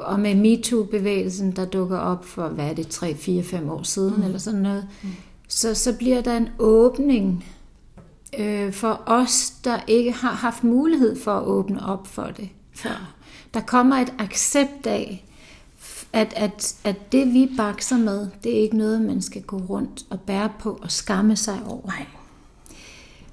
og 0.00 0.20
med 0.20 0.34
MeToo-bevægelsen, 0.34 1.56
der 1.56 1.64
dukker 1.64 1.98
op 1.98 2.24
for, 2.24 2.48
hvad 2.48 2.64
er 2.64 2.74
det, 2.74 2.88
3, 2.88 3.14
4, 3.14 3.42
5 3.42 3.70
år 3.70 3.82
siden, 3.82 4.14
mm. 4.16 4.22
eller 4.22 4.38
sådan 4.38 4.60
noget, 4.60 4.88
mm. 5.02 5.08
så, 5.48 5.74
så 5.74 5.96
bliver 5.96 6.20
der 6.20 6.36
en 6.36 6.48
åbning 6.58 7.44
øh, 8.38 8.72
for 8.72 9.02
os, 9.06 9.50
der 9.64 9.78
ikke 9.86 10.12
har 10.12 10.32
haft 10.32 10.64
mulighed 10.64 11.20
for 11.20 11.34
at 11.34 11.44
åbne 11.44 11.86
op 11.86 12.06
for 12.06 12.24
det 12.24 12.48
før. 12.72 13.14
Der 13.54 13.60
kommer 13.60 13.96
et 13.96 14.12
accept 14.18 14.86
af, 14.86 15.24
at, 16.12 16.32
at, 16.36 16.74
at 16.84 17.12
det 17.12 17.34
vi 17.34 17.48
bakser 17.56 17.96
med, 17.98 18.28
det 18.44 18.56
er 18.56 18.62
ikke 18.62 18.76
noget, 18.76 19.02
man 19.02 19.22
skal 19.22 19.42
gå 19.42 19.56
rundt 19.56 20.02
og 20.10 20.20
bære 20.20 20.52
på 20.60 20.78
og 20.82 20.90
skamme 20.90 21.36
sig 21.36 21.58
over. 21.66 21.86
Nej. 21.86 22.06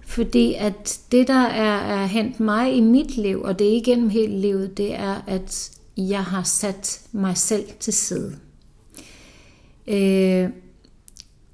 Fordi 0.06 0.54
at 0.54 1.00
det, 1.12 1.28
der 1.28 1.44
er, 1.44 2.02
er 2.02 2.06
hent 2.06 2.40
mig 2.40 2.76
i 2.76 2.82
mit 2.82 3.18
liv, 3.18 3.42
og 3.42 3.60
det 3.60 3.68
er 3.68 3.78
igennem 3.78 4.10
hele 4.10 4.42
livet, 4.42 4.78
det 4.78 4.96
er, 4.96 5.22
at 5.28 5.72
jeg 5.98 6.24
har 6.24 6.44
sat 6.44 7.02
mig 7.12 7.38
selv 7.38 7.66
til 7.80 7.94
side. 7.94 8.36
Øh, 9.88 10.50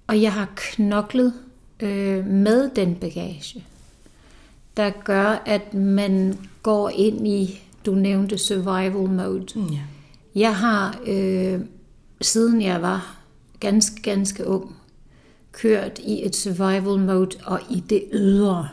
og 0.08 0.22
jeg 0.22 0.34
har 0.34 0.48
knoklet 0.56 1.34
øh, 1.80 2.26
med 2.26 2.70
den 2.70 2.96
bagage, 2.96 3.66
der 4.78 4.90
gør, 4.90 5.42
at 5.46 5.74
man 5.74 6.38
går 6.64 6.90
ind 6.90 7.28
i, 7.28 7.62
du 7.86 7.96
nævnte 7.96 8.38
survival 8.38 9.10
mode. 9.10 9.46
Mm, 9.56 9.62
yeah. 9.62 9.80
Jeg 10.36 10.56
har, 10.56 11.00
øh, 11.08 11.60
siden 12.22 12.62
jeg 12.62 12.82
var 12.82 13.18
ganske, 13.60 14.02
ganske 14.02 14.48
ung, 14.48 14.76
kørt 15.52 16.00
i 16.00 16.26
et 16.26 16.36
survival 16.36 17.00
mode 17.00 17.38
og 17.46 17.60
i 17.70 17.80
det 17.80 18.04
ydre. 18.14 18.70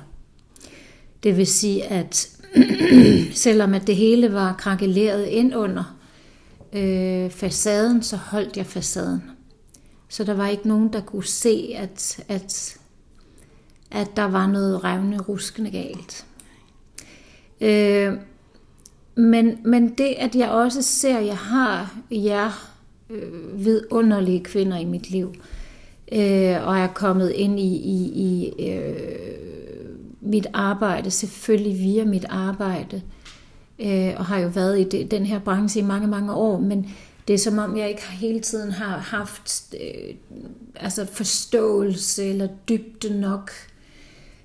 Det 1.22 1.36
vil 1.36 1.46
sige, 1.46 1.84
at 1.84 2.38
selvom 3.34 3.74
at 3.74 3.86
det 3.86 3.96
hele 3.96 4.32
var 4.32 4.52
krakeleret 4.52 5.26
ind 5.26 5.56
under 5.56 5.96
øh, 6.72 7.30
facaden, 7.30 8.02
så 8.02 8.16
holdt 8.16 8.56
jeg 8.56 8.66
facaden. 8.66 9.22
Så 10.08 10.24
der 10.24 10.34
var 10.34 10.48
ikke 10.48 10.68
nogen, 10.68 10.92
der 10.92 11.00
kunne 11.00 11.24
se, 11.24 11.74
at, 11.76 12.24
at, 12.28 12.76
at 13.90 14.08
der 14.16 14.24
var 14.24 14.46
noget 14.46 14.84
revne, 14.84 15.18
ruskende 15.18 15.70
galt. 15.70 16.26
Øh, 17.60 18.14
men, 19.14 19.58
men 19.64 19.88
det, 19.88 20.14
at 20.18 20.34
jeg 20.34 20.48
også 20.48 20.82
ser, 20.82 21.18
at 21.18 21.26
jeg 21.26 21.36
har 21.36 21.96
jer 22.10 22.72
øh, 23.10 23.64
vidunderlige 23.64 24.44
kvinder 24.44 24.78
i 24.78 24.84
mit 24.84 25.10
liv, 25.10 25.34
øh, 26.12 26.66
og 26.66 26.78
er 26.78 26.86
kommet 26.86 27.30
ind 27.30 27.60
i, 27.60 27.76
i, 27.76 28.14
i 28.16 28.68
øh, 28.70 29.52
mit 30.20 30.46
arbejde, 30.52 31.10
selvfølgelig 31.10 31.78
via 31.78 32.04
mit 32.04 32.24
arbejde, 32.28 33.02
øh, 33.78 34.12
og 34.16 34.24
har 34.24 34.38
jo 34.38 34.48
været 34.48 34.80
i 34.80 34.84
det, 34.84 35.10
den 35.10 35.26
her 35.26 35.38
branche 35.38 35.80
i 35.80 35.84
mange, 35.84 36.08
mange 36.08 36.34
år, 36.34 36.60
men 36.60 36.86
det 37.28 37.34
er 37.34 37.38
som 37.38 37.58
om, 37.58 37.76
jeg 37.76 37.88
ikke 37.88 38.10
hele 38.10 38.40
tiden 38.40 38.72
har 38.72 38.98
haft 38.98 39.74
øh, 39.74 40.14
altså 40.76 41.06
forståelse 41.06 42.24
eller 42.24 42.48
dybde 42.68 43.20
nok 43.20 43.50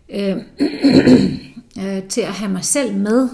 øh, 0.09 0.37
øh, 1.83 2.03
til 2.09 2.21
at 2.21 2.33
have 2.33 2.51
mig 2.51 2.63
selv 2.63 2.97
med. 2.97 3.29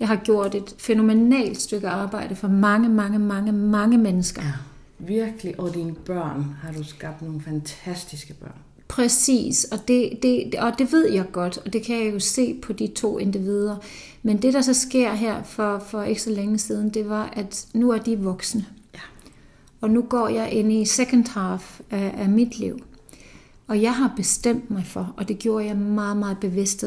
Jeg 0.00 0.08
har 0.08 0.16
gjort 0.16 0.54
et 0.54 0.74
fænomenalt 0.78 1.60
stykke 1.60 1.88
arbejde 1.88 2.34
for 2.34 2.48
mange, 2.48 2.88
mange, 2.88 3.18
mange, 3.18 3.52
mange 3.52 3.98
mennesker. 3.98 4.42
Ja 4.42 4.52
virkelig, 4.98 5.60
og 5.60 5.74
dine 5.74 5.94
børn 5.94 6.56
har 6.62 6.72
du 6.72 6.84
skabt 6.84 7.22
nogle 7.22 7.40
fantastiske 7.40 8.34
børn. 8.34 8.58
Præcis, 8.88 9.64
og 9.64 9.88
det, 9.88 10.18
det, 10.22 10.54
og 10.54 10.78
det 10.78 10.92
ved 10.92 11.12
jeg 11.12 11.24
godt, 11.32 11.58
og 11.58 11.72
det 11.72 11.82
kan 11.82 12.04
jeg 12.04 12.14
jo 12.14 12.20
se 12.20 12.54
på 12.62 12.72
de 12.72 12.86
to 12.86 13.18
individer. 13.18 13.76
Men 14.22 14.42
det, 14.42 14.54
der 14.54 14.60
så 14.60 14.74
sker 14.74 15.14
her 15.14 15.42
for, 15.42 15.78
for 15.78 16.02
ikke 16.02 16.22
så 16.22 16.30
længe 16.30 16.58
siden, 16.58 16.90
det 16.90 17.08
var, 17.08 17.32
at 17.32 17.66
nu 17.74 17.90
er 17.90 17.98
de 17.98 18.18
voksne. 18.18 18.66
Ja. 18.94 19.00
Og 19.80 19.90
nu 19.90 20.02
går 20.02 20.28
jeg 20.28 20.52
ind 20.52 20.72
i 20.72 20.84
second 20.84 21.28
half 21.28 21.80
af, 21.90 22.14
af 22.18 22.28
mit 22.28 22.58
liv. 22.58 22.78
Og 23.68 23.82
jeg 23.82 23.94
har 23.94 24.12
bestemt 24.16 24.70
mig 24.70 24.86
for, 24.86 25.14
og 25.16 25.28
det 25.28 25.38
gjorde 25.38 25.66
jeg 25.66 25.76
meget, 25.76 26.16
meget 26.16 26.38
bevidst, 26.38 26.84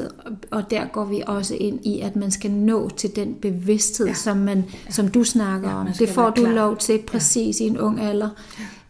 og 0.51 0.71
der 0.71 0.85
går 0.85 1.05
vi 1.05 1.23
også 1.27 1.55
ind 1.55 1.85
i, 1.85 1.99
at 1.99 2.15
man 2.15 2.31
skal 2.31 2.51
nå 2.51 2.89
til 2.89 3.15
den 3.15 3.33
bevidsthed, 3.33 4.07
ja. 4.07 4.13
som, 4.13 4.37
man, 4.37 4.57
ja. 4.57 4.91
som 4.91 5.07
du 5.07 5.23
snakker 5.23 5.69
ja, 5.69 5.75
om. 5.75 5.87
Det 5.99 6.09
får 6.09 6.29
du 6.29 6.41
klar. 6.41 6.51
lov 6.51 6.77
til 6.77 6.99
præcis 7.07 7.59
ja. 7.61 7.65
i 7.65 7.67
en 7.67 7.77
ung 7.77 7.99
alder, 7.99 8.29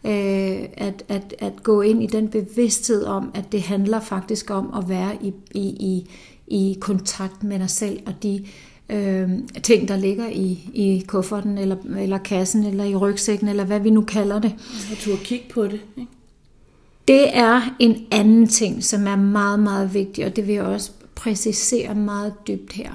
ja. 0.04 0.60
øh, 0.62 0.68
at, 0.76 1.04
at, 1.08 1.34
at 1.38 1.62
gå 1.62 1.80
ind 1.80 2.02
i 2.02 2.06
den 2.06 2.28
bevidsthed 2.28 3.04
om, 3.04 3.30
at 3.34 3.52
det 3.52 3.62
handler 3.62 4.00
faktisk 4.00 4.50
om 4.50 4.74
at 4.78 4.88
være 4.88 5.16
i, 5.20 5.32
i, 5.54 5.60
i, 5.60 6.10
i 6.46 6.78
kontakt 6.80 7.44
med 7.44 7.58
dig 7.58 7.70
selv, 7.70 8.00
og 8.06 8.22
de 8.22 8.44
øh, 8.90 9.30
ting, 9.62 9.88
der 9.88 9.96
ligger 9.96 10.28
i, 10.28 10.70
i 10.74 11.04
kufferten, 11.06 11.58
eller, 11.58 11.76
eller 11.98 12.18
kassen, 12.18 12.64
eller 12.64 12.84
i 12.84 12.94
rygsækken, 12.94 13.48
eller 13.48 13.64
hvad 13.64 13.80
vi 13.80 13.90
nu 13.90 14.00
kalder 14.00 14.38
det. 14.38 14.54
Og 14.90 14.96
du 15.04 15.16
kigge 15.24 15.44
på 15.54 15.64
det, 15.64 15.80
ikke? 15.96 16.12
Det 17.08 17.36
er 17.36 17.76
en 17.78 18.06
anden 18.10 18.48
ting, 18.48 18.84
som 18.84 19.06
er 19.06 19.16
meget, 19.16 19.60
meget 19.60 19.94
vigtig, 19.94 20.26
og 20.26 20.36
det 20.36 20.46
vil 20.46 20.54
jeg 20.54 20.64
også 20.64 20.90
præcisere 21.14 21.94
meget 21.94 22.34
dybt 22.46 22.72
her. 22.72 22.92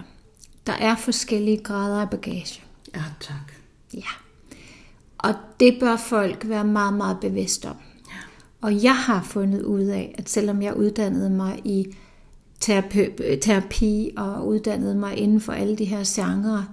Der 0.67 0.73
er 0.73 0.95
forskellige 0.95 1.57
grader 1.57 2.01
af 2.01 2.09
bagage. 2.09 2.61
Ja, 2.95 3.03
tak. 3.19 3.53
Ja. 3.93 4.09
Og 5.17 5.33
det 5.59 5.77
bør 5.79 5.95
folk 5.95 6.49
være 6.49 6.63
meget, 6.65 6.93
meget 6.93 7.17
bevidst 7.19 7.65
om. 7.65 7.75
Ja. 8.07 8.17
Og 8.61 8.83
jeg 8.83 8.95
har 8.95 9.23
fundet 9.23 9.61
ud 9.61 9.83
af, 9.83 10.15
at 10.17 10.29
selvom 10.29 10.61
jeg 10.61 10.77
uddannede 10.77 11.29
mig 11.29 11.61
i 11.65 11.95
terapi, 12.59 13.05
terapi 13.41 14.11
og 14.17 14.47
uddannede 14.47 14.95
mig 14.95 15.17
inden 15.17 15.41
for 15.41 15.53
alle 15.53 15.75
de 15.75 15.85
her 15.85 16.03
genrer, 16.05 16.63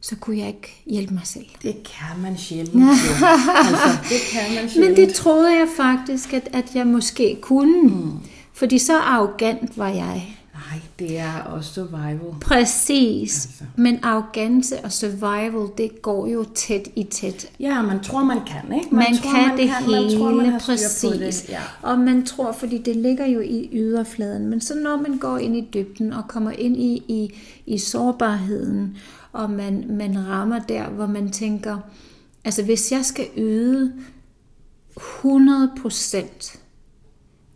så 0.00 0.16
kunne 0.16 0.38
jeg 0.38 0.46
ikke 0.46 0.82
hjælpe 0.86 1.14
mig 1.14 1.22
selv. 1.24 1.46
Det 1.62 1.76
kan 1.84 2.22
man 2.22 2.38
sjældent. 2.38 2.90
altså, 2.90 3.98
det 4.08 4.20
kan 4.32 4.54
man 4.54 4.68
sjældent. 4.70 4.80
Men 4.98 5.08
det 5.08 5.14
troede 5.14 5.52
jeg 5.52 5.68
faktisk, 5.76 6.32
at, 6.32 6.48
at 6.52 6.74
jeg 6.74 6.86
måske 6.86 7.38
kunne. 7.40 7.82
Mm. 7.82 8.12
Fordi 8.52 8.78
så 8.78 8.98
arrogant 8.98 9.78
var 9.78 9.88
jeg. 9.88 10.36
Nej, 10.56 10.80
det 10.98 11.18
er 11.18 11.42
også 11.42 11.72
survival. 11.74 12.34
Præcis. 12.40 13.46
Altså. 13.46 13.64
Men 13.76 13.98
arrogance 14.02 14.84
og 14.84 14.92
survival, 14.92 15.68
det 15.78 16.02
går 16.02 16.26
jo 16.26 16.44
tæt 16.54 16.88
i 16.96 17.02
tæt. 17.02 17.50
Ja, 17.60 17.82
man 17.82 18.00
tror, 18.02 18.24
man 18.24 18.38
kan, 18.46 18.76
ikke? 18.76 18.94
Man, 18.94 19.04
man 19.10 19.18
tror, 19.18 19.30
kan 19.30 19.48
man 19.48 19.58
det 19.58 19.68
kan, 19.68 19.84
hele, 19.84 20.08
man 20.08 20.18
tror, 20.18 20.30
man 20.30 20.60
præcis. 20.60 21.42
Det. 21.42 21.48
Ja. 21.48 21.60
Og 21.82 21.98
man 21.98 22.26
tror, 22.26 22.52
fordi 22.52 22.78
det 22.78 22.96
ligger 22.96 23.26
jo 23.26 23.40
i 23.40 23.68
yderfladen. 23.72 24.46
Men 24.46 24.60
så 24.60 24.74
når 24.74 24.96
man 24.96 25.18
går 25.18 25.38
ind 25.38 25.56
i 25.56 25.68
dybden 25.74 26.12
og 26.12 26.28
kommer 26.28 26.50
ind 26.50 26.76
i, 26.76 27.02
i, 27.08 27.34
i 27.66 27.78
sårbarheden, 27.78 28.96
og 29.36 29.50
man, 29.50 29.84
man 29.88 30.28
rammer 30.28 30.58
der, 30.58 30.88
hvor 30.88 31.06
man 31.06 31.30
tænker, 31.30 31.78
altså 32.44 32.64
hvis 32.64 32.92
jeg 32.92 33.04
skal 33.04 33.26
yde 33.36 33.92
100% 34.96 36.58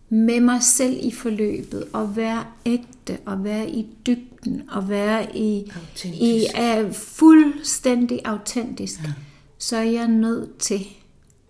med 0.08 0.40
mig 0.40 0.62
selv 0.62 0.98
i 1.02 1.10
forløbet, 1.10 1.84
og 1.92 2.16
være 2.16 2.44
ægte, 2.66 3.18
og 3.26 3.44
være 3.44 3.70
i 3.70 3.86
dybden, 4.06 4.62
og 4.70 4.88
være 4.88 5.36
i, 5.36 5.72
i 6.04 6.46
er 6.54 6.92
fuldstændig 6.92 8.20
autentisk, 8.24 9.00
ja. 9.04 9.12
så 9.58 9.76
er 9.76 9.82
jeg 9.82 10.08
nødt 10.08 10.58
til 10.58 10.86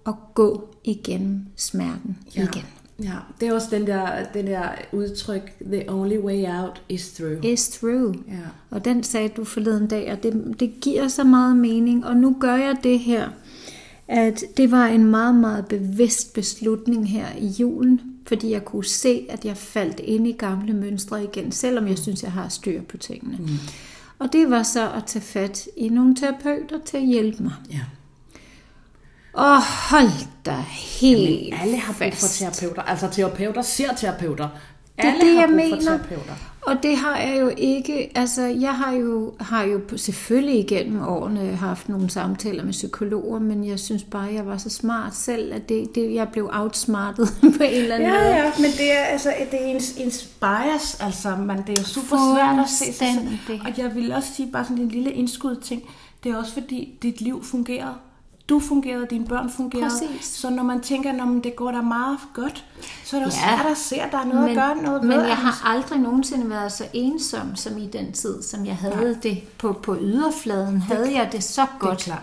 at 0.06 0.14
gå 0.34 0.74
igennem 0.84 1.46
smerten 1.56 2.18
ja. 2.36 2.42
igen. 2.42 2.64
Ja, 3.02 3.14
det 3.40 3.48
er 3.48 3.54
også 3.54 3.68
den 3.70 3.86
der, 3.86 4.24
den 4.34 4.46
der 4.46 4.68
udtryk, 4.92 5.52
the 5.72 5.84
only 5.88 6.18
way 6.18 6.44
out 6.46 6.82
is 6.88 7.12
through. 7.12 7.44
Is 7.44 7.68
through. 7.68 8.16
Ja. 8.28 8.34
Og 8.70 8.84
den 8.84 9.02
sagde 9.02 9.28
du 9.28 9.44
forleden 9.44 9.86
dag, 9.86 10.12
og 10.12 10.22
det, 10.22 10.54
det 10.60 10.72
giver 10.80 11.08
så 11.08 11.24
meget 11.24 11.56
mening. 11.56 12.06
Og 12.06 12.16
nu 12.16 12.36
gør 12.40 12.54
jeg 12.54 12.76
det 12.82 12.98
her, 12.98 13.28
at 14.08 14.44
det 14.56 14.70
var 14.70 14.86
en 14.86 15.04
meget, 15.04 15.34
meget 15.34 15.66
bevidst 15.66 16.34
beslutning 16.34 17.10
her 17.10 17.26
i 17.38 17.46
julen, 17.46 18.00
fordi 18.26 18.50
jeg 18.50 18.64
kunne 18.64 18.84
se, 18.84 19.26
at 19.28 19.44
jeg 19.44 19.56
faldt 19.56 20.00
ind 20.00 20.26
i 20.26 20.32
gamle 20.32 20.72
mønstre 20.72 21.24
igen, 21.24 21.52
selvom 21.52 21.88
jeg 21.88 21.98
synes, 21.98 22.22
jeg 22.22 22.32
har 22.32 22.48
styr 22.48 22.82
på 22.82 22.96
tingene. 22.96 23.36
Mm. 23.38 23.48
Og 24.18 24.32
det 24.32 24.50
var 24.50 24.62
så 24.62 24.92
at 24.92 25.04
tage 25.06 25.22
fat 25.22 25.68
i 25.76 25.88
nogle 25.88 26.16
terapeuter 26.16 26.78
til 26.84 26.96
at 26.96 27.06
hjælpe 27.06 27.42
mig. 27.42 27.52
Ja. 27.72 27.80
Og 29.32 29.56
hold 29.90 30.26
da 30.46 30.56
helt 30.68 31.20
Jamen, 31.20 31.60
alle 31.60 31.76
har 31.76 31.92
brug 31.98 32.14
for 32.14 32.26
terapeuter. 32.28 32.82
Altså 32.82 33.08
terapeuter 33.08 33.62
ser 33.62 33.94
terapeuter. 33.94 34.48
Det 34.96 35.04
er 35.04 35.12
alle 35.12 35.20
det, 35.20 35.34
har 35.34 35.40
jeg 35.40 35.50
mener. 35.50 35.80
terapeuter. 35.80 36.34
Og 36.62 36.82
det 36.82 36.96
har 36.96 37.18
jeg 37.18 37.40
jo 37.40 37.52
ikke, 37.56 38.12
altså 38.14 38.42
jeg 38.42 38.74
har 38.74 38.92
jo, 38.92 39.34
har 39.40 39.62
jo 39.62 39.80
selvfølgelig 39.96 40.58
igennem 40.58 41.02
årene 41.02 41.56
haft 41.56 41.88
nogle 41.88 42.10
samtaler 42.10 42.64
med 42.64 42.72
psykologer, 42.72 43.38
men 43.38 43.66
jeg 43.66 43.78
synes 43.78 44.04
bare, 44.04 44.28
at 44.28 44.34
jeg 44.34 44.46
var 44.46 44.56
så 44.56 44.70
smart 44.70 45.14
selv, 45.14 45.54
at 45.54 45.68
det, 45.68 45.94
det, 45.94 46.14
jeg 46.14 46.28
blev 46.28 46.50
outsmartet 46.52 47.28
på 47.58 47.62
en 47.62 47.70
eller 47.70 47.94
anden 47.94 48.08
ja, 48.08 48.14
måde. 48.14 48.26
Ja, 48.26 48.36
ja, 48.36 48.52
men 48.56 48.70
det 48.70 48.98
er, 48.98 49.04
altså, 49.04 49.34
det 49.50 49.62
er 49.62 49.66
ens, 49.66 49.92
ens 49.96 50.28
bias, 50.40 51.00
altså 51.00 51.36
man, 51.36 51.58
det 51.58 51.78
er 51.78 51.82
jo 51.82 51.86
super 51.86 52.16
svært 52.34 52.58
at 52.58 52.70
se 52.70 52.92
sig 52.92 53.60
Og 53.64 53.78
jeg 53.78 53.94
vil 53.94 54.12
også 54.12 54.28
sige 54.36 54.52
bare 54.52 54.64
sådan 54.64 54.78
en 54.78 54.88
lille 54.88 55.12
indskud 55.12 55.56
ting, 55.56 55.82
det 56.24 56.32
er 56.32 56.36
også 56.36 56.52
fordi 56.52 56.98
dit 57.02 57.20
liv 57.20 57.44
fungerer 57.44 57.94
du 58.50 58.60
fungerede, 58.60 59.06
dine 59.10 59.26
børn 59.26 59.50
fungerede. 59.50 59.90
Præcis. 59.90 60.26
Så 60.26 60.50
når 60.50 60.62
man 60.62 60.80
tænker, 60.80 61.12
at 61.12 61.44
det 61.44 61.56
går 61.56 61.70
da 61.70 61.80
meget 61.80 62.18
godt, 62.34 62.64
så 63.04 63.16
er 63.16 63.24
det 63.24 63.26
ja. 63.26 63.56
svært 63.56 63.66
at 63.70 63.76
se, 63.76 64.00
at 64.00 64.12
der 64.12 64.18
er 64.18 64.24
noget 64.24 64.40
men, 64.40 64.50
at 64.50 64.56
gøre 64.56 64.76
noget 64.82 65.04
Men 65.04 65.18
jeg 65.18 65.36
har 65.36 65.68
aldrig 65.68 65.98
nogensinde 65.98 66.50
været 66.50 66.72
så 66.72 66.84
ensom 66.92 67.56
som 67.56 67.78
i 67.78 67.86
den 67.86 68.12
tid, 68.12 68.42
som 68.42 68.66
jeg 68.66 68.76
havde 68.76 69.10
Nej. 69.12 69.20
det 69.22 69.42
på, 69.58 69.72
på 69.72 69.96
yderfladen. 70.00 70.74
Det, 70.74 70.82
havde 70.82 71.14
jeg 71.14 71.28
det 71.32 71.44
så 71.44 71.66
godt. 71.78 71.98
Det 71.98 72.00
er 72.00 72.04
klart. 72.04 72.22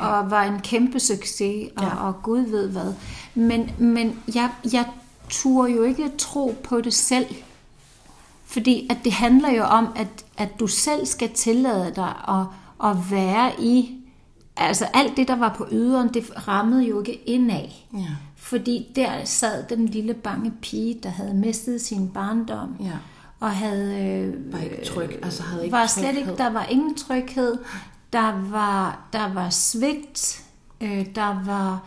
Ja. 0.00 0.06
Og 0.06 0.30
var 0.30 0.42
en 0.42 0.60
kæmpe 0.60 1.00
succes, 1.00 1.70
og, 1.76 1.82
ja. 1.82 2.06
og 2.06 2.22
Gud 2.22 2.40
ved 2.40 2.68
hvad. 2.68 2.94
Men, 3.34 3.70
men 3.78 4.22
jeg, 4.34 4.50
jeg 4.72 4.86
turde 5.28 5.72
jo 5.72 5.82
ikke 5.82 6.12
tro 6.18 6.54
på 6.64 6.80
det 6.80 6.94
selv. 6.94 7.26
Fordi 8.46 8.86
at 8.90 8.96
det 9.04 9.12
handler 9.12 9.50
jo 9.50 9.64
om, 9.64 9.88
at, 9.96 10.24
at 10.36 10.60
du 10.60 10.66
selv 10.66 11.06
skal 11.06 11.30
tillade 11.30 11.92
dig 11.96 12.14
at, 12.28 12.44
at 12.90 13.10
være 13.10 13.52
i 13.60 13.95
altså 14.56 14.86
alt 14.94 15.16
det, 15.16 15.28
der 15.28 15.36
var 15.36 15.54
på 15.58 15.66
yderen, 15.72 16.14
det 16.14 16.48
rammede 16.48 16.82
jo 16.82 16.98
ikke 17.00 17.14
indad. 17.14 17.68
Ja. 17.92 17.98
Fordi 18.36 18.92
der 18.96 19.24
sad 19.24 19.64
den 19.68 19.86
lille 19.86 20.14
bange 20.14 20.52
pige, 20.62 20.98
der 21.02 21.08
havde 21.08 21.34
mistet 21.34 21.80
sin 21.80 22.08
barndom. 22.08 22.76
Ja. 22.80 22.92
Og 23.40 23.50
havde... 23.50 24.02
Øh, 24.02 24.52
var 24.52 24.58
ikke 24.58 24.84
tryg, 24.84 25.18
altså 25.22 25.42
havde 25.42 25.64
ikke 25.64 25.72
var 25.72 25.86
slet 25.86 26.16
ikke, 26.16 26.36
der 26.36 26.50
var 26.50 26.64
ingen 26.64 26.94
tryghed. 26.94 27.58
Der 28.12 28.50
var, 28.50 29.08
der 29.12 29.34
var 29.34 29.50
svigt. 29.50 30.44
Øh, 30.80 31.06
der 31.14 31.44
var, 31.44 31.82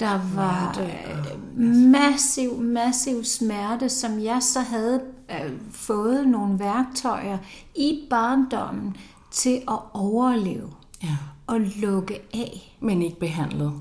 der 0.00 0.20
var 0.34 0.78
øh, 0.80 1.60
massiv, 1.92 2.60
massiv 2.60 3.24
smerte, 3.24 3.88
som 3.88 4.20
jeg 4.20 4.42
så 4.42 4.60
havde 4.60 5.00
øh, 5.30 5.52
fået 5.70 6.28
nogle 6.28 6.58
værktøjer 6.58 7.38
i 7.74 8.06
barndommen 8.10 8.96
til 9.30 9.62
at 9.68 9.78
overleve. 9.92 10.70
Ja 11.02 11.16
at 11.54 11.76
lukke 11.76 12.20
af. 12.34 12.76
Men 12.80 13.02
ikke 13.02 13.18
behandlet. 13.18 13.72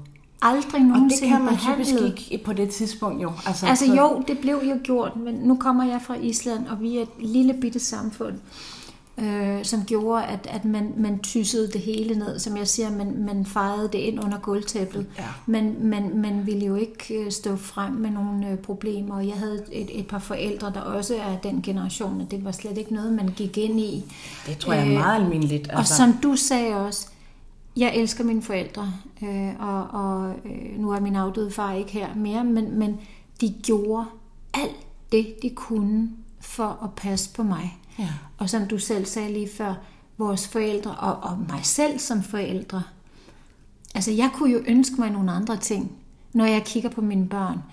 Aldrig 0.42 0.82
nogensinde 0.82 1.06
Og 1.06 1.22
det 1.22 1.30
kan 1.30 1.46
man 1.46 1.54
behandlet. 1.54 1.88
typisk 1.88 2.32
ikke 2.32 2.46
på 2.46 2.54
det 2.54 2.70
tidspunkt 2.70 3.24
jo. 3.24 3.32
Altså, 3.46 3.68
altså 3.68 3.86
så... 3.86 3.96
jo, 3.96 4.24
det 4.28 4.40
blev 4.40 4.62
jo 4.64 4.80
gjort, 4.84 5.16
men 5.16 5.36
nu 5.36 5.56
kommer 5.56 5.84
jeg 5.84 6.02
fra 6.02 6.16
Island, 6.16 6.68
og 6.68 6.82
vi 6.82 6.98
er 6.98 7.02
et 7.02 7.10
lille 7.20 7.54
bitte 7.54 7.80
samfund, 7.80 8.34
øh, 9.24 9.66
som 9.66 9.86
gjorde, 9.86 10.24
at, 10.24 10.48
at 10.50 10.66
man, 10.66 10.94
man 10.98 11.20
tyssede 11.20 11.72
det 11.72 11.82
hele 11.82 12.20
ned. 12.20 12.40
Som 12.40 12.58
jeg 12.58 12.68
siger, 12.68 12.92
man, 12.92 13.26
man 13.26 13.46
fejrede 13.46 13.90
det 13.94 13.98
ind 13.98 14.24
under 14.24 14.40
gulvtæppet. 14.40 15.06
Ja. 15.18 15.24
Men 15.46 15.88
man, 15.90 16.12
man 16.18 16.46
ville 16.46 16.66
jo 16.66 16.76
ikke 16.76 17.14
øh, 17.14 17.32
stå 17.32 17.56
frem 17.56 17.94
med 17.94 18.10
nogle 18.10 18.50
øh, 18.50 18.58
problemer. 18.58 19.20
Jeg 19.20 19.36
havde 19.36 19.64
et, 19.72 20.00
et 20.00 20.08
par 20.08 20.20
forældre, 20.20 20.72
der 20.74 20.82
også 20.82 21.16
er 21.16 21.38
den 21.44 21.62
generation, 21.62 22.22
og 22.22 22.32
det 22.32 22.46
var 22.46 22.52
slet 22.52 22.78
ikke 22.78 22.94
noget, 22.94 23.14
man 23.14 23.28
gik 23.28 23.58
ind 23.58 23.80
i. 23.80 24.04
Det 24.48 24.58
tror 24.58 24.74
jeg 24.74 24.88
er 24.88 25.00
meget 25.00 25.24
almindeligt. 25.24 25.68
Altså. 25.70 25.78
Og 25.78 25.88
som 25.88 26.14
du 26.24 26.36
sagde 26.36 26.76
også, 26.76 27.08
jeg 27.78 27.96
elsker 27.96 28.24
mine 28.24 28.42
forældre, 28.42 28.94
øh, 29.24 29.50
og, 29.60 29.88
og 29.92 30.34
øh, 30.46 30.80
nu 30.80 30.92
er 30.92 31.00
min 31.00 31.16
afdøde 31.16 31.52
far 31.52 31.74
ikke 31.74 31.92
her 31.92 32.08
mere, 32.16 32.44
men, 32.44 32.80
men 32.80 33.00
de 33.42 33.54
gjorde 33.64 34.06
alt 34.54 34.76
det, 35.12 35.36
de 35.42 35.50
kunne 35.50 36.10
for 36.42 36.80
at 36.84 36.90
passe 36.96 37.34
på 37.34 37.44
mig. 37.44 37.78
Ja. 38.00 38.10
Og 38.38 38.50
som 38.50 38.68
du 38.68 38.78
selv 38.78 39.06
sagde 39.06 39.34
lige 39.34 39.50
før, 39.58 39.74
vores 40.18 40.48
forældre, 40.48 40.92
og, 40.92 41.32
og 41.32 41.38
mig 41.50 41.60
selv 41.64 42.00
som 42.00 42.24
forældre. 42.24 42.84
Altså, 43.96 44.12
jeg 44.12 44.30
kunne 44.34 44.52
jo 44.52 44.62
ønske 44.68 44.96
mig 44.98 45.10
nogle 45.10 45.32
andre 45.32 45.58
ting, 45.58 45.92
når 46.34 46.46
jeg 46.46 46.64
kigger 46.66 46.90
på 46.90 47.02
mine 47.02 47.28
børn, 47.28 47.64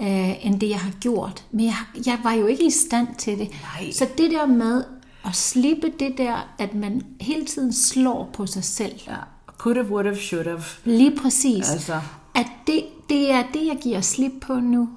øh, 0.00 0.46
end 0.46 0.60
det, 0.60 0.68
jeg 0.68 0.80
har 0.80 0.92
gjort. 1.00 1.44
Men 1.50 1.64
jeg, 1.64 1.74
jeg 2.06 2.18
var 2.22 2.32
jo 2.32 2.46
ikke 2.46 2.66
i 2.66 2.70
stand 2.70 3.08
til 3.18 3.38
det. 3.38 3.48
Nej. 3.48 3.92
Så 3.92 4.08
det 4.18 4.30
der 4.30 4.46
med 4.46 4.84
at 5.24 5.36
slippe 5.36 5.92
det 5.98 6.18
der, 6.18 6.54
at 6.58 6.74
man 6.74 7.02
hele 7.20 7.44
tiden 7.46 7.72
slår 7.72 8.30
på 8.32 8.46
sig 8.46 8.64
selv. 8.64 9.00
Ja 9.06 9.16
Could 9.58 9.76
have, 9.76 9.90
would 9.90 10.06
have, 10.06 10.16
should 10.16 10.46
have. 10.46 10.62
Lige 10.84 11.16
præcis. 11.16 11.70
Altså. 11.70 12.00
At 12.34 12.46
det, 12.66 12.84
det 13.08 13.30
er 13.30 13.42
det, 13.54 13.66
jeg 13.66 13.78
giver 13.82 14.00
slip 14.00 14.32
på 14.40 14.54
nu. 14.54 14.88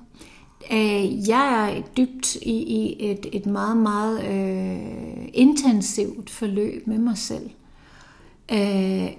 Øh, 0.72 1.30
jeg 1.30 1.74
er 1.78 1.82
dybt 1.98 2.36
i, 2.36 2.52
i 2.52 3.12
et, 3.12 3.26
et 3.32 3.46
meget, 3.46 3.78
meget 3.78 4.24
øh, 4.24 5.30
intensivt 5.34 6.30
forløb 6.30 6.88
med 6.88 6.98
mig 6.98 7.18
selv. 7.18 7.50
Øh, 8.52 9.12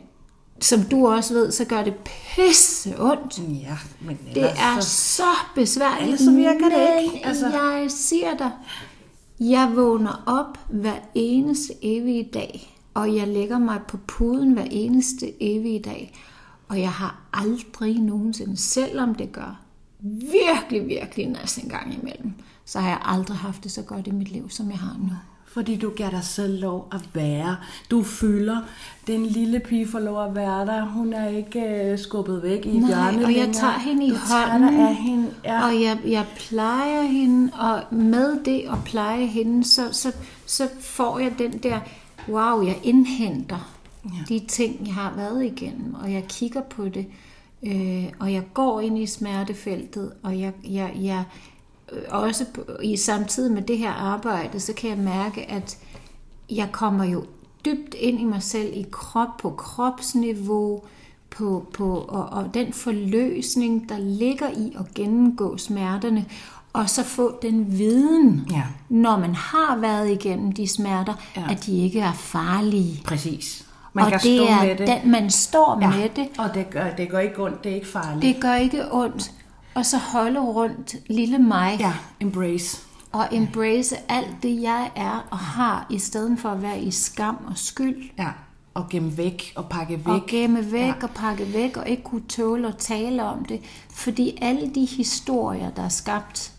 som 0.61 0.83
du 0.83 1.07
også 1.07 1.35
ved, 1.35 1.51
så 1.51 1.65
gør 1.65 1.85
det 1.85 1.95
pisse 2.05 2.95
ondt. 2.99 3.39
Ja, 3.39 3.79
men 4.01 4.19
Det 4.35 4.45
er 4.45 4.81
så 4.81 5.33
besværligt. 5.55 6.05
Ellers 6.05 6.21
så 6.21 6.31
virker 6.31 6.69
det 6.69 7.03
ikke, 7.03 7.27
altså. 7.27 7.47
Jeg 7.47 7.87
siger 7.89 8.37
dig, 8.37 8.51
jeg 9.41 9.73
vågner 9.77 10.23
op 10.27 10.59
hver 10.71 10.99
eneste 11.15 11.73
evige 11.83 12.29
dag, 12.35 12.77
og 12.95 13.17
jeg 13.17 13.29
lægger 13.29 13.59
mig 13.59 13.81
på 13.89 13.97
puden 14.07 14.53
hver 14.53 14.67
eneste 14.71 15.43
evige 15.43 15.81
dag. 15.81 16.15
Og 16.69 16.81
jeg 16.81 16.93
har 16.93 17.21
aldrig 17.33 17.99
nogensinde, 17.99 18.57
selvom 18.57 19.15
det 19.15 19.33
gør 19.33 19.61
virkelig, 20.03 20.89
virkelig 20.89 21.27
næsten 21.27 21.65
en 21.65 21.71
gang 21.71 21.95
imellem, 22.03 22.33
så 22.65 22.81
har 22.81 22.89
jeg 22.89 22.99
aldrig 23.05 23.37
haft 23.37 23.65
det 23.65 23.73
så 23.73 23.83
godt 23.83 24.07
i 24.07 24.11
mit 24.11 24.31
liv, 24.33 24.51
som 24.51 24.71
jeg 24.71 24.79
har 24.79 24.97
nu. 24.99 25.11
Fordi 25.47 25.77
du 25.77 25.91
giver 25.91 26.11
dig 26.11 26.25
selv 26.25 26.61
lov 26.61 26.89
at 26.93 27.09
være. 27.15 27.57
Du 27.91 28.03
føler, 28.03 28.61
den 29.07 29.27
lille 29.27 29.61
pige 29.61 29.89
får 29.89 29.99
lov 29.99 30.25
at 30.25 30.35
være 30.35 30.67
der. 30.67 30.85
Hun 30.87 31.13
er 31.13 31.29
ikke 31.29 31.61
øh, 31.61 31.99
skubbet 31.99 32.43
væk 32.43 32.67
i 32.67 32.79
Nej, 32.79 32.89
hjørnet 32.89 33.25
og 33.25 33.33
jeg 33.33 33.41
længere. 33.41 33.53
tager 33.53 33.79
hende 33.79 34.07
i 34.07 34.11
du 34.11 34.17
hånden, 34.17 34.81
af 34.81 34.95
hende. 34.95 35.35
Ja. 35.45 35.67
og 35.67 35.83
jeg, 35.83 35.99
jeg 36.07 36.27
plejer 36.37 37.03
hende, 37.03 37.53
og 37.53 37.95
med 37.97 38.45
det 38.45 38.61
at 38.61 38.79
pleje 38.85 39.27
hende, 39.27 39.65
så, 39.65 39.83
så, 39.93 40.13
så 40.47 40.69
får 40.81 41.19
jeg 41.19 41.33
den 41.39 41.53
der, 41.53 41.81
wow, 42.29 42.63
jeg 42.67 42.79
indhenter 42.83 43.71
ja. 44.05 44.35
de 44.35 44.39
ting, 44.49 44.87
jeg 44.87 44.95
har 44.95 45.13
været 45.17 45.45
igennem, 45.45 45.95
og 45.95 46.13
jeg 46.13 46.25
kigger 46.29 46.63
på 46.63 46.89
det, 46.89 47.07
øh, 47.67 48.05
og 48.19 48.33
jeg 48.33 48.43
går 48.55 48.81
ind 48.81 48.99
i 48.99 49.07
smertefeltet, 49.07 50.13
og 50.23 50.41
jeg, 50.41 50.53
jeg, 50.65 50.93
jeg 51.01 51.25
øh, 51.93 52.03
også 52.09 52.45
i 52.83 52.97
samtidig 52.97 53.53
med 53.53 53.63
det 53.63 53.79
her 53.79 53.91
arbejde, 53.91 54.61
så 54.61 54.73
kan 54.73 54.91
jeg 54.91 54.99
mærke, 54.99 55.51
at 55.51 55.79
jeg 56.51 56.69
kommer 56.73 57.05
jo 57.05 57.25
dybt 57.65 57.95
ind 57.95 58.21
i 58.21 58.25
mig 58.25 58.43
selv, 58.43 58.73
i 58.77 58.87
krop 58.91 59.37
på 59.39 59.51
kropsniveau, 59.51 60.83
på, 61.31 61.67
på, 61.75 61.95
og, 61.95 62.25
og 62.27 62.55
den 62.55 62.73
forløsning, 62.73 63.89
der 63.89 63.99
ligger 63.99 64.51
i 64.51 64.73
at 64.79 64.95
gennemgå 64.95 65.57
smerterne, 65.57 66.27
og 66.73 66.91
så 66.91 67.05
få 67.05 67.39
den 67.43 67.79
viden, 67.79 68.47
Ja. 68.51 68.63
når 68.89 69.19
man 69.19 69.35
har 69.35 69.77
været 69.79 70.11
igennem 70.11 70.53
de 70.53 70.69
smerter, 70.69 71.15
ja. 71.37 71.43
at 71.51 71.67
de 71.67 71.79
ikke 71.79 72.01
er 72.01 72.13
farlige. 72.13 73.03
Præcis. 73.05 73.67
Man 73.93 74.05
og 74.05 74.11
kan 74.11 74.21
det 74.21 74.37
stå 74.39 74.45
er 74.47 74.65
med 74.67 74.77
det. 74.77 74.87
Den, 74.87 75.11
man 75.11 75.31
står 75.31 75.79
ja. 75.83 75.91
med 75.91 76.09
det, 76.17 76.29
Og 76.39 76.55
det 76.55 76.71
gør, 76.71 76.91
det 76.91 77.09
gør 77.11 77.19
ikke 77.19 77.43
ondt. 77.45 77.65
Det 77.65 77.71
er 77.73 77.75
ikke 77.77 77.89
farligt. 77.89 78.23
det 78.23 78.43
gør 78.43 78.55
ikke 78.55 78.93
ondt, 78.95 79.33
og 79.75 79.87
så 79.87 79.99
holde 79.99 80.41
rundt 80.41 80.97
lille 81.09 81.39
mig, 81.39 81.77
Ja, 81.81 81.93
embrace. 82.21 82.79
og 83.13 83.27
embrace 83.33 83.97
alt 84.09 84.31
det, 84.43 84.63
jeg 84.63 84.91
er 84.97 85.27
og 85.31 85.39
har, 85.39 85.87
i 85.91 85.99
stedet 85.99 86.39
for 86.39 86.49
at 86.49 86.63
være 86.63 86.81
i 86.81 86.91
skam 86.91 87.37
og 87.47 87.59
skyld. 87.59 88.11
Ja. 88.19 88.29
Og 88.75 88.89
gemme 88.89 89.17
væk 89.17 89.53
og 89.57 89.69
pakke 89.69 89.97
væk. 89.99 90.07
og 90.07 90.21
gemme 90.29 90.73
væk 90.73 90.81
Ja. 90.81 90.87
ja. 90.87 90.93
og 91.03 91.11
pakke 91.11 91.53
væk 91.55 91.77
og 91.77 91.89
ikke 91.89 92.03
kunne 92.03 92.23
tåle 92.29 92.69
at 92.69 92.77
tale 92.77 93.23
om 93.25 93.45
det. 93.45 93.61
Fordi 93.95 94.39
alle 94.43 94.71
de 94.75 94.85
historier, 94.85 95.71
der 95.71 95.83
er 95.83 95.89
skabt 95.89 96.53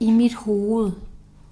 i 0.00 0.10
mit 0.10 0.34
hoved, 0.34 0.92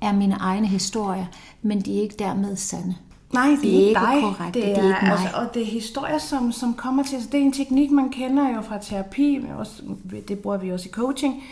er 0.00 0.12
mine 0.12 0.34
egne 0.34 0.66
historier, 0.66 1.26
men 1.62 1.80
de 1.80 1.98
er 1.98 2.02
ikke 2.02 2.16
dermed 2.18 2.56
sande. 2.56 2.94
Nej, 3.34 3.48
det, 3.50 3.62
Det 3.62 3.92
er 3.92 4.00
er 4.00 4.12
ikke 4.12 4.26
dig. 4.26 4.34
korrekt, 4.36 4.54
Det 4.54 4.62
det 4.62 4.70
er, 4.70 4.82
er 4.82 4.96
ikke 4.96 5.06
mig. 5.06 5.10
Altså, 5.12 5.28
og 5.36 5.54
det 5.54 5.62
er 5.62 5.66
historier, 5.66 6.18
som, 6.18 6.52
som 6.52 6.74
kommer 6.74 7.02
til. 7.02 7.14
Altså, 7.14 7.28
det 7.32 7.40
er 7.40 7.44
en 7.44 7.52
teknik, 7.52 7.90
man 7.90 8.08
kender 8.10 8.54
jo 8.54 8.60
fra 8.62 8.78
terapi, 8.78 9.38
men 9.38 9.50
også, 9.50 9.82
det 10.28 10.38
bruger 10.38 10.56
vi 10.56 10.72
også 10.72 10.88
i 10.88 10.92
coaching. 10.92 11.42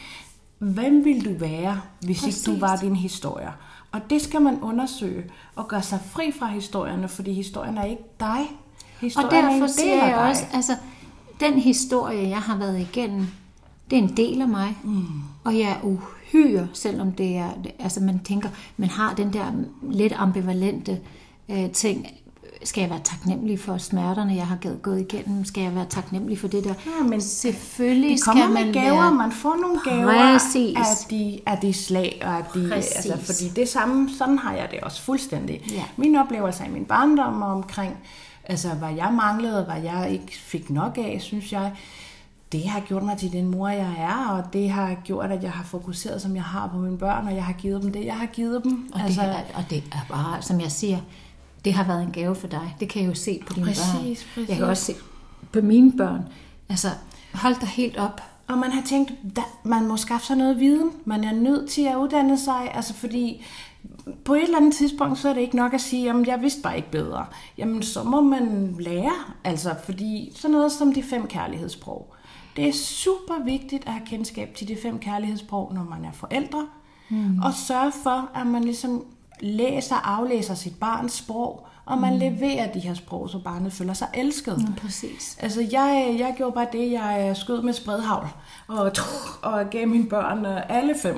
Hvem 0.59 1.05
vil 1.05 1.25
du 1.25 1.33
være, 1.39 1.81
hvis 2.01 2.21
Præcis. 2.21 2.47
ikke 2.49 2.61
du 2.61 2.67
var 2.67 2.77
din 2.77 2.97
historie? 2.97 3.49
Og 3.93 4.01
det 4.11 4.23
skal 4.23 4.43
man 4.43 4.59
undersøge 4.61 5.25
og 5.57 5.69
gøre 5.69 5.83
sig 5.83 5.99
fri 6.11 6.33
fra 6.39 6.47
historierne, 6.47 7.09
fordi 7.09 7.33
historien 7.33 7.79
er 7.79 7.85
ikke 7.85 8.03
dig. 8.21 8.39
Historien 9.01 9.29
Og 9.29 9.35
er 9.37 9.49
en 9.49 9.53
derfor 9.61 9.67
siger 9.67 9.95
jeg 10.07 10.15
dig. 10.17 10.29
også, 10.29 10.43
altså, 10.55 10.73
den 11.41 11.53
historie, 11.59 12.29
jeg 12.29 12.39
har 12.39 12.57
været 12.57 12.81
igennem, 12.81 13.27
det 13.91 13.99
er 13.99 14.03
en 14.03 14.17
del 14.17 14.41
af 14.43 14.49
mig. 14.49 14.77
Mm. 14.85 15.05
Og 15.45 15.59
jeg 15.59 15.69
er 15.71 15.77
uhyre, 15.85 16.69
selvom 16.73 17.13
det 17.13 17.37
er, 17.37 17.49
altså 17.79 18.01
man 18.01 18.21
tænker, 18.25 18.49
man 18.77 18.89
har 18.89 19.15
den 19.15 19.33
der 19.33 19.45
lidt 19.91 20.13
ambivalente 20.17 20.93
øh, 20.93 20.99
ting, 21.73 22.07
skal 22.65 22.81
jeg 22.81 22.91
være 22.91 23.01
taknemmelig 23.05 23.61
for 23.61 23.79
smerterne, 23.79 24.35
jeg 24.35 24.47
har 24.47 24.59
gået- 24.83 25.01
igennem? 25.01 25.45
Skal 25.45 25.63
jeg 25.63 25.75
være 25.75 25.87
taknemmelig 25.91 26.39
for 26.39 26.49
det 26.49 26.65
der? 26.65 26.75
Ja, 27.01 27.05
men 27.09 27.21
Selvfølgelig 27.21 28.11
Det 28.17 28.25
kommer 28.25 28.43
skal 28.45 28.55
man 28.55 28.65
med 28.67 28.75
gaver, 28.75 29.01
være... 29.01 29.13
man 29.15 29.33
får 29.33 29.57
nogle 29.63 29.81
gaver 29.85 30.39
Præcis. 30.39 30.77
af 30.77 30.85
de, 31.11 31.41
af 31.47 31.59
de 31.59 31.73
slag, 31.73 32.21
og 32.25 32.31
af 32.37 32.45
de, 32.55 32.69
Præcis. 32.73 32.93
altså, 32.93 33.19
fordi 33.25 33.49
det 33.61 33.69
samme, 33.69 34.11
sådan 34.19 34.39
har 34.39 34.53
jeg 34.55 34.69
det 34.71 34.81
også 34.81 35.03
fuldstændig. 35.03 35.61
Ja. 35.71 35.85
Min 35.97 36.17
oplevelse 36.17 36.65
i 36.69 36.71
min 36.73 36.85
barndom 36.85 37.43
omkring, 37.43 37.97
altså 38.45 38.69
hvad 38.69 38.91
jeg 38.97 39.13
manglede, 39.13 39.65
hvad 39.65 39.83
jeg 39.83 40.11
ikke 40.11 40.33
fik 40.39 40.71
nok 40.71 40.99
af, 40.99 41.17
synes 41.21 41.53
jeg, 41.53 41.73
det 42.53 42.69
har 42.69 42.81
gjort 42.81 43.03
mig 43.03 43.19
til 43.19 43.33
den 43.33 43.51
mor, 43.51 43.69
jeg 43.69 43.95
er, 43.99 44.27
og 44.29 44.53
det 44.53 44.71
har 44.71 44.95
gjort, 45.05 45.31
at 45.33 45.43
jeg 45.43 45.51
har 45.53 45.65
fokuseret, 45.65 46.23
som 46.23 46.35
jeg 46.37 46.45
har 46.45 46.69
på 46.69 46.79
mine 46.79 46.99
børn, 46.99 47.27
og 47.27 47.35
jeg 47.35 47.45
har 47.45 47.53
givet 47.53 47.83
dem 47.83 47.93
det, 47.93 48.05
jeg 48.07 48.15
har 48.17 48.27
givet 48.27 48.65
dem. 48.65 48.89
Og, 48.95 49.01
altså, 49.01 49.21
det, 49.23 49.35
og 49.55 49.65
det 49.71 49.85
er 49.93 50.07
bare, 50.09 50.43
som 50.43 50.61
jeg 50.61 50.73
siger, 50.73 50.99
det 51.65 51.73
har 51.73 51.85
været 51.85 52.03
en 52.03 52.13
gave 52.13 52.35
for 52.35 52.47
dig. 52.47 52.77
Det 52.81 52.89
kan 52.89 53.03
jeg 53.03 53.09
jo 53.09 53.15
se 53.15 53.43
på 53.47 53.53
dine 53.55 53.67
Præcis, 53.67 53.85
børn. 53.95 54.05
præcis. 54.35 54.49
Jeg 54.49 54.57
kan 54.57 54.67
også 54.67 54.85
se 54.85 54.95
på 55.53 55.61
mine 55.61 55.93
børn. 55.93 56.29
Altså, 56.69 56.89
hold 57.35 57.61
dig 57.61 57.69
helt 57.69 57.97
op. 57.97 58.21
Og 58.49 58.59
man 58.59 58.73
har 58.73 58.83
tænkt, 58.83 59.13
at 59.37 59.43
man 59.65 59.87
må 59.87 59.97
skaffe 59.97 60.27
sig 60.27 60.37
noget 60.37 60.61
viden. 60.61 60.91
Man 61.05 61.25
er 61.25 61.33
nødt 61.33 61.71
til 61.71 61.83
at 61.83 61.97
uddanne 61.97 62.39
sig, 62.39 62.71
altså 62.75 62.95
fordi 62.95 63.45
på 64.25 64.35
et 64.35 64.43
eller 64.43 64.57
andet 64.57 64.75
tidspunkt, 64.75 65.19
så 65.19 65.29
er 65.29 65.33
det 65.33 65.41
ikke 65.41 65.57
nok 65.57 65.75
at 65.75 65.81
sige, 65.81 66.05
jamen 66.05 66.27
jeg 66.27 66.41
vidste 66.41 66.63
bare 66.63 66.77
ikke 66.77 66.91
bedre. 66.91 67.27
Jamen 67.59 67.83
så 67.83 68.03
må 68.03 68.21
man 68.21 68.77
lære, 68.79 69.13
altså 69.45 69.75
fordi 69.85 70.33
sådan 70.35 70.51
noget 70.51 70.73
som 70.73 70.93
de 70.93 71.03
fem 71.03 71.27
kærlighedssprog. 71.27 72.15
Det 72.57 72.69
er 72.69 72.73
super 72.73 73.45
vigtigt 73.45 73.87
at 73.87 73.93
have 73.93 74.07
kendskab 74.07 74.55
til 74.55 74.69
de 74.69 74.77
fem 74.83 74.99
kærlighedssprog, 74.99 75.75
når 75.75 75.85
man 75.85 76.05
er 76.05 76.13
forældre. 76.13 76.67
Mm. 77.09 77.39
Og 77.43 77.55
sørge 77.55 77.93
for, 78.03 78.31
at 78.35 78.47
man 78.47 78.65
ligesom 78.65 79.05
læser 79.43 79.95
og 79.95 80.13
aflæser 80.13 80.55
sit 80.55 80.79
barns 80.81 81.13
sprog, 81.13 81.67
og 81.85 81.99
man 81.99 82.13
mm. 82.13 82.19
leverer 82.19 82.73
de 82.73 82.81
her 82.81 82.95
sprog, 82.95 83.31
så 83.31 83.39
barnet 83.39 83.73
føler 83.73 83.93
sig 83.93 84.09
elsket. 84.15 84.59
Ja, 84.59 84.83
præcis. 84.83 85.37
Altså, 85.41 85.61
jeg, 85.73 86.17
jeg 86.19 86.35
gjorde 86.37 86.53
bare 86.53 86.67
det, 86.73 86.93
jeg 86.93 87.33
skød 87.37 87.63
med 87.63 87.73
spredhavl, 87.73 88.27
og, 88.69 88.93
og 89.43 89.71
gav 89.71 89.89
mine 89.89 90.09
børn 90.09 90.47
øh, 90.47 90.61
alle 90.69 90.95
fem. 91.03 91.17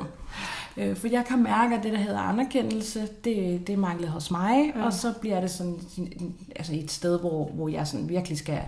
Øh, 0.76 0.96
For 0.96 1.08
jeg 1.08 1.24
kan 1.24 1.42
mærke, 1.42 1.74
at 1.74 1.82
det, 1.82 1.92
der 1.92 1.98
hedder 1.98 2.20
anerkendelse, 2.20 3.08
det, 3.24 3.66
det 3.66 3.78
manglede 3.78 4.10
hos 4.10 4.30
mig, 4.30 4.72
ja. 4.76 4.84
og 4.84 4.92
så 4.92 5.12
bliver 5.20 5.40
det 5.40 5.50
sådan 5.50 5.78
altså 6.56 6.72
et 6.74 6.90
sted, 6.90 7.20
hvor, 7.20 7.44
hvor 7.44 7.68
jeg 7.68 7.86
sådan 7.86 8.08
virkelig 8.08 8.38
skal 8.38 8.60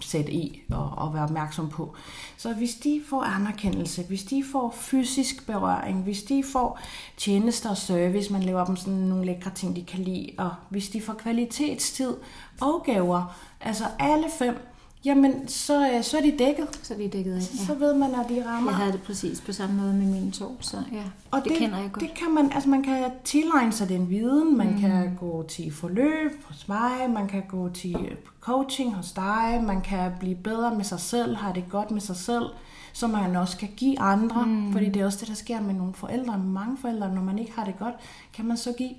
sætte 0.00 0.32
i 0.32 0.62
og, 0.70 0.90
og 0.96 1.14
være 1.14 1.22
opmærksom 1.22 1.68
på. 1.68 1.94
Så 2.36 2.52
hvis 2.52 2.74
de 2.74 3.02
får 3.08 3.22
anerkendelse, 3.22 4.02
hvis 4.02 4.22
de 4.22 4.44
får 4.52 4.74
fysisk 4.78 5.46
berøring, 5.46 6.02
hvis 6.02 6.22
de 6.22 6.44
får 6.52 6.78
tjenester 7.16 7.70
og 7.70 7.76
service, 7.76 8.32
man 8.32 8.42
laver 8.42 8.64
dem 8.64 8.76
sådan 8.76 8.92
nogle 8.92 9.24
lækre 9.24 9.50
ting, 9.50 9.76
de 9.76 9.84
kan 9.84 10.00
lide, 10.00 10.30
og 10.38 10.54
hvis 10.68 10.88
de 10.88 11.02
får 11.02 11.12
kvalitetstid 11.12 12.16
og 12.60 12.82
gaver, 12.86 13.36
altså 13.60 13.84
alle 13.98 14.26
fem, 14.38 14.73
jamen 15.04 15.48
så, 15.48 15.90
øh, 15.90 16.04
så 16.04 16.16
er 16.18 16.22
de 16.22 16.34
dækket. 16.38 16.68
Så 16.82 16.94
er 16.94 16.98
vi 16.98 17.06
dækket 17.08 17.34
af. 17.34 17.42
Så 17.42 17.72
Ja. 17.72 17.78
ved 17.78 17.94
man, 17.94 18.14
at 18.14 18.28
de 18.28 18.46
rammer. 18.46 18.70
Jeg 18.70 18.78
havde 18.78 18.92
det 18.92 19.02
præcis 19.02 19.40
på 19.40 19.52
samme 19.52 19.82
måde 19.82 19.92
med 19.94 20.06
mine 20.06 20.30
to, 20.30 20.56
så 20.60 20.76
ja, 20.92 21.02
Og 21.30 21.40
det, 21.44 21.50
det 21.50 21.58
kender 21.58 21.78
jeg 21.78 21.92
godt. 21.92 22.04
Det 22.04 22.14
kan 22.14 22.34
man, 22.34 22.52
altså 22.52 22.68
man 22.68 22.82
kan 22.82 23.10
tilegne 23.24 23.72
sig 23.72 23.88
den 23.88 24.10
viden, 24.10 24.56
man 24.56 24.70
mm. 24.70 24.80
kan 24.80 25.16
gå 25.20 25.44
til 25.48 25.72
forløb 25.72 26.44
hos 26.44 26.68
mig, 26.68 27.10
man 27.10 27.28
kan 27.28 27.42
gå 27.48 27.68
til 27.68 28.16
coaching 28.40 28.94
hos 28.94 29.12
dig, 29.12 29.62
man 29.66 29.80
kan 29.80 30.12
blive 30.20 30.34
bedre 30.34 30.74
med 30.74 30.84
sig 30.84 31.00
selv, 31.00 31.36
have 31.36 31.54
det 31.54 31.64
godt 31.70 31.90
med 31.90 32.00
sig 32.00 32.16
selv, 32.16 32.44
så 32.92 33.06
man 33.06 33.36
også 33.36 33.56
kan 33.56 33.68
give 33.76 34.00
andre, 34.00 34.46
mm. 34.46 34.72
fordi 34.72 34.88
det 34.88 35.02
er 35.02 35.06
også 35.06 35.18
det, 35.20 35.28
der 35.28 35.34
sker 35.34 35.60
med 35.60 35.74
nogle 35.74 35.94
forældre, 35.94 36.38
med 36.38 36.46
mange 36.46 36.76
forældre, 36.78 37.14
når 37.14 37.22
man 37.22 37.38
ikke 37.38 37.52
har 37.56 37.64
det 37.64 37.78
godt, 37.78 37.94
kan 38.32 38.44
man 38.44 38.56
så 38.56 38.72
give, 38.78 38.90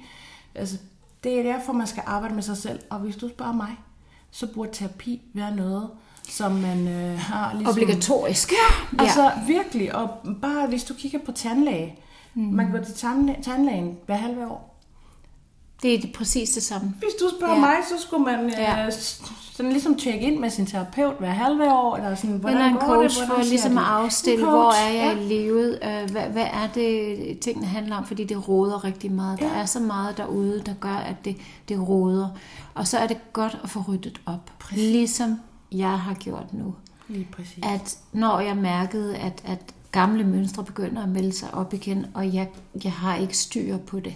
altså 0.55 0.77
det 1.23 1.39
er 1.39 1.43
derfor, 1.43 1.73
man 1.73 1.87
skal 1.87 2.03
arbejde 2.05 2.35
med 2.35 2.43
sig 2.43 2.57
selv, 2.57 2.79
og 2.89 2.99
hvis 2.99 3.15
du 3.15 3.29
spørger 3.29 3.53
mig, 3.53 3.77
så 4.35 4.47
burde 4.47 4.71
terapi 4.73 5.21
være 5.33 5.55
noget, 5.55 5.89
som 6.29 6.51
man 6.51 6.87
øh, 6.87 7.19
har 7.19 7.53
ligesom... 7.53 7.71
Obligatorisk. 7.71 8.51
Ja, 8.51 9.03
altså 9.03 9.31
virkelig. 9.47 9.95
Og 9.95 10.09
bare 10.41 10.67
hvis 10.67 10.83
du 10.83 10.93
kigger 10.93 11.19
på 11.25 11.31
tandlæge. 11.31 11.99
Mm. 12.33 12.43
Man 12.43 12.71
går 12.71 12.79
til 12.79 12.93
tandlæ- 12.93 13.41
tandlægen 13.43 13.97
hver 14.05 14.15
halve 14.15 14.47
år. 14.47 14.74
Det 15.81 15.93
er 15.95 16.01
det 16.01 16.11
præcis 16.13 16.49
det 16.49 16.63
samme. 16.63 16.93
Hvis 16.99 17.13
du 17.19 17.29
spørger 17.37 17.53
Ja. 17.53 17.59
mig, 17.59 17.75
så 17.89 18.01
skulle 18.07 18.23
man 18.25 18.49
Ja. 18.49 18.85
øh, 18.85 18.91
sådan 19.53 19.71
ligesom 19.71 19.95
tjekke 19.97 20.19
ind 20.19 20.39
med 20.39 20.49
sin 20.49 20.65
terapeut 20.65 21.15
hver 21.19 21.29
halve 21.29 21.73
år. 21.73 21.95
Eller 21.95 22.15
sådan, 22.15 22.37
hvordan 22.37 22.57
Eller 22.57 22.69
en 22.69 22.75
går 22.77 22.85
coach 22.85 23.19
det? 23.19 23.27
for 23.27 23.37
ligesom 23.43 23.77
at 23.77 23.83
afstille, 23.83 24.45
hvor 24.45 24.71
er 24.71 24.93
jeg 24.93 25.15
ja. 25.17 25.21
i 25.21 25.27
livet, 25.27 25.79
øh, 25.83 26.11
hvad, 26.11 26.21
hvad 26.23 26.45
er 26.53 26.67
det, 26.75 27.39
tingene 27.39 27.67
handler 27.67 27.95
om, 27.95 28.05
fordi 28.05 28.23
det 28.23 28.47
råder 28.49 28.83
rigtig 28.83 29.11
meget. 29.11 29.39
Der 29.39 29.47
Ja. 29.47 29.61
er 29.61 29.65
så 29.65 29.79
meget 29.79 30.17
derude, 30.17 30.61
der 30.65 30.73
gør, 30.73 30.95
at 30.95 31.15
det, 31.25 31.37
det 31.69 31.87
råder. 31.89 32.27
Og 32.73 32.87
så 32.87 32.97
er 32.97 33.07
det 33.07 33.17
godt 33.33 33.57
at 33.63 33.69
få 33.69 33.83
ryddet 33.87 34.21
op, 34.25 34.51
ligesom 34.71 35.39
jeg 35.71 35.99
har 35.99 36.13
gjort 36.13 36.53
nu. 36.53 36.75
Lige 37.07 37.27
præcis. 37.31 37.59
At 37.63 37.97
når 38.13 38.39
jeg 38.39 38.55
mærkede, 38.57 39.17
at, 39.17 39.41
at 39.45 39.59
gamle 39.91 40.23
mønstre 40.23 40.63
begynder 40.63 41.03
at 41.03 41.09
melde 41.09 41.31
sig 41.33 41.53
op 41.53 41.73
igen, 41.73 42.05
og 42.13 42.33
jeg, 42.33 42.47
jeg 42.83 42.91
har 42.91 43.15
ikke 43.15 43.37
styr 43.37 43.77
på 43.77 43.99
det. 43.99 44.13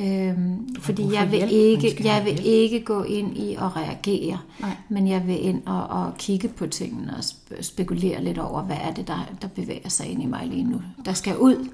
Øhm, 0.00 0.74
fordi 0.80 1.12
jeg 1.12 1.32
vil, 1.32 1.52
ikke, 1.52 2.00
jeg 2.04 2.24
vil 2.24 2.40
ikke 2.46 2.80
gå 2.80 3.02
ind 3.02 3.36
i 3.38 3.54
at 3.54 3.76
reagere, 3.76 4.38
Nej. 4.60 4.70
men 4.88 5.08
jeg 5.08 5.26
vil 5.26 5.44
ind 5.44 5.62
og, 5.66 5.86
og 5.86 6.12
kigge 6.18 6.48
på 6.48 6.66
tingene 6.66 7.12
og 7.12 7.18
sp- 7.18 7.62
spekulere 7.62 8.24
lidt 8.24 8.38
over, 8.38 8.62
hvad 8.62 8.76
er 8.82 8.94
det, 8.94 9.08
der, 9.08 9.28
der 9.42 9.48
bevæger 9.48 9.88
sig 9.88 10.06
ind 10.06 10.22
i 10.22 10.26
mig 10.26 10.46
lige 10.46 10.64
nu, 10.64 10.80
der 11.04 11.12
skal 11.12 11.36
ud. 11.36 11.68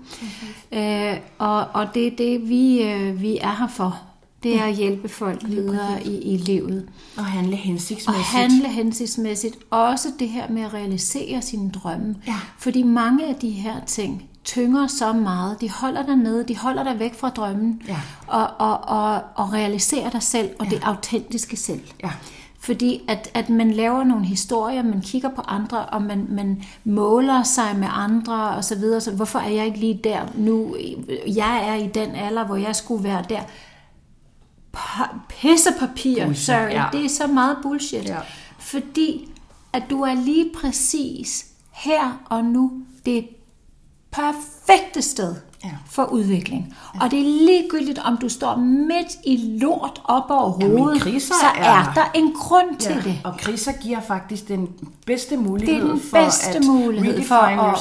Øh, 0.73 1.17
og, 1.39 1.67
og 1.75 1.87
det 1.95 2.07
er 2.07 2.17
det, 2.19 2.49
vi, 2.49 2.83
øh, 2.83 3.21
vi 3.21 3.39
er 3.39 3.57
her 3.59 3.69
for. 3.69 4.01
Det 4.43 4.57
er 4.57 4.63
at 4.65 4.75
hjælpe 4.77 5.09
folk 5.09 5.49
videre 5.49 6.07
i, 6.07 6.19
i 6.35 6.37
livet. 6.37 6.89
Og 7.17 7.25
handle 7.25 7.53
Og 7.53 7.59
hensigtsmæssigt. 7.59 8.27
handle 8.27 8.69
hensigtsmæssigt. 8.69 9.57
Også 9.71 10.09
det 10.19 10.29
her 10.29 10.51
med 10.51 10.63
at 10.63 10.75
realisere 10.75 11.43
sine 11.43 11.71
drømme. 11.71 12.17
Ja. 12.27 12.37
Fordi 12.59 12.83
mange 12.83 13.27
af 13.29 13.35
de 13.35 13.51
her 13.51 13.75
ting 13.87 14.23
tynger 14.45 14.87
så 14.87 15.13
meget. 15.13 15.61
De 15.61 15.71
holder 15.71 16.03
dig 16.07 16.17
nede, 16.17 16.45
de 16.49 16.57
holder 16.57 16.83
dig 16.83 16.99
væk 16.99 17.15
fra 17.15 17.29
drømmen. 17.31 17.83
Ja. 17.89 18.01
Og, 18.27 18.47
og, 18.59 18.81
og, 18.81 19.23
og 19.35 19.53
realiserer 19.53 20.11
dig 20.11 20.23
selv, 20.23 20.51
og 20.59 20.67
det 20.67 20.81
autentiske 20.83 21.57
selv. 21.57 21.81
Ja. 22.03 22.11
Fordi 22.61 23.01
at, 23.09 23.31
at 23.35 23.49
man 23.49 23.71
laver 23.71 24.05
nogle 24.05 24.25
historier, 24.27 24.83
man 24.83 25.01
kigger 25.01 25.29
på 25.31 25.41
andre, 25.49 25.85
og 25.87 26.03
man, 26.03 26.27
man 26.31 26.63
måler 26.85 27.43
sig 27.43 27.77
med 27.79 27.89
andre 27.91 28.49
og 28.49 28.65
så 28.65 28.75
videre. 28.75 29.01
Så 29.01 29.11
hvorfor 29.11 29.39
er 29.39 29.49
jeg 29.49 29.67
ikke 29.67 29.79
lige 29.79 30.01
der 30.05 30.21
nu? 30.35 30.77
Jeg 31.27 31.69
er 31.69 31.75
i 31.75 31.87
den 31.87 32.15
alder, 32.15 32.45
hvor 32.47 32.57
jeg 32.57 32.77
skulle 32.77 33.05
være 33.05 33.25
der. 33.29 33.41
Pa- 34.77 35.15
Pissepapir, 35.29 36.25
Bullshit, 36.25 36.45
sorry. 36.47 36.71
ja. 36.71 36.85
Det 36.93 37.05
er 37.05 37.09
så 37.09 37.27
meget 37.27 37.57
bullshit. 37.63 38.05
Ja. 38.09 38.19
Fordi 38.59 39.29
at 39.73 39.83
du 39.91 40.01
er 40.03 40.15
lige 40.15 40.51
præcis 40.61 41.47
her 41.71 42.23
og 42.25 42.45
nu 42.45 42.73
det 43.07 43.27
perfekte 44.15 45.03
sted 45.03 45.35
Ja. 45.65 45.71
for 45.91 46.05
udvikling. 46.05 46.77
Og 47.01 47.11
det 47.11 47.19
er 47.19 47.25
ligegyldigt, 47.47 47.99
om 47.99 48.17
du 48.17 48.29
står 48.29 48.57
midt 48.57 49.09
i 49.27 49.59
lort 49.61 50.01
op 50.05 50.23
over 50.29 50.51
hovedet, 50.51 51.03
kriser 51.03 51.35
så 51.41 51.47
er, 51.61 51.65
er- 51.79 51.93
der 51.95 52.05
en 52.15 52.33
grund 52.33 52.77
til 52.79 52.95
det. 53.05 53.21
Og 53.25 53.37
kriser 53.39 53.73
giver 53.73 54.01
faktisk 54.01 54.49
den 54.49 54.69
bedste 55.07 55.31
Det 55.37 55.45
mulighed 55.45 55.75
er 55.83 55.89
den 55.89 56.01
for 56.01 56.17
bedste 56.25 56.59
at 56.59 56.65
mulighed 56.65 57.23
for 57.23 57.35
at, 57.35 57.79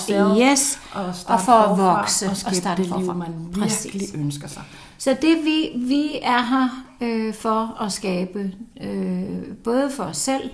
yes, 0.52 0.80
og, 0.94 1.06
og 1.28 1.40
for 1.42 1.52
at 1.52 1.78
vokse 1.78 2.26
og 2.26 2.32
og 2.46 2.56
starte 2.56 2.84
det 2.84 2.92
liv, 2.92 3.00
forfra. 3.06 3.14
man 3.14 3.34
Præcis. 3.54 3.94
virkelig 3.94 4.20
ønsker 4.22 4.48
sig. 4.48 4.62
Så 4.98 5.18
det 5.22 5.38
vi, 5.46 5.70
vi 5.76 6.10
er 6.22 6.42
her 6.42 6.70
øh, 7.02 7.34
for 7.34 7.82
at 7.82 7.92
skabe, 7.92 8.52
øh, 8.84 9.24
både 9.64 9.92
for 9.96 10.04
os 10.04 10.18
selv, 10.18 10.50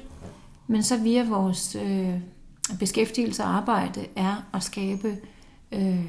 men 0.68 0.84
så 0.84 0.98
via 0.98 1.24
vores 1.24 1.78
øh, 1.86 2.10
beskæftigelse 2.80 3.44
og 3.44 3.50
arbejde, 3.50 4.06
er 4.16 4.36
at 4.54 4.64
skabe 4.64 5.18
øh, 5.72 6.06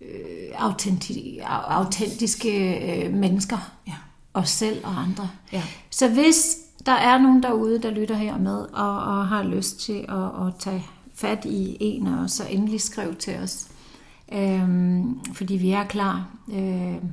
øh, 0.00 0.48
autenti, 0.58 1.38
au- 1.42 1.72
autentiske 1.72 2.78
øh, 3.04 3.14
mennesker. 3.14 3.58
Ja. 3.86 3.94
Os 4.34 4.50
selv 4.50 4.84
og 4.86 5.00
andre. 5.00 5.30
Ja. 5.52 5.62
Så 5.90 6.08
hvis 6.08 6.56
der 6.86 6.92
er 6.92 7.18
nogen 7.18 7.42
derude, 7.42 7.82
der 7.82 7.90
lytter 7.90 8.16
her 8.16 8.38
med, 8.38 8.56
og, 8.60 8.98
og 9.04 9.28
har 9.28 9.42
lyst 9.42 9.80
til 9.80 10.04
at, 10.08 10.46
at 10.46 10.54
tage 10.58 10.86
fat 11.14 11.44
i 11.44 11.76
en 11.80 12.06
af 12.06 12.18
os, 12.24 12.32
så 12.32 12.46
endelig 12.50 12.80
skriv 12.80 13.14
til 13.14 13.36
os. 13.38 13.68
Øhm, 14.32 15.20
fordi 15.34 15.56
vi 15.56 15.70
er 15.70 15.84
klar. 15.84 16.26
Øhm, 16.52 17.12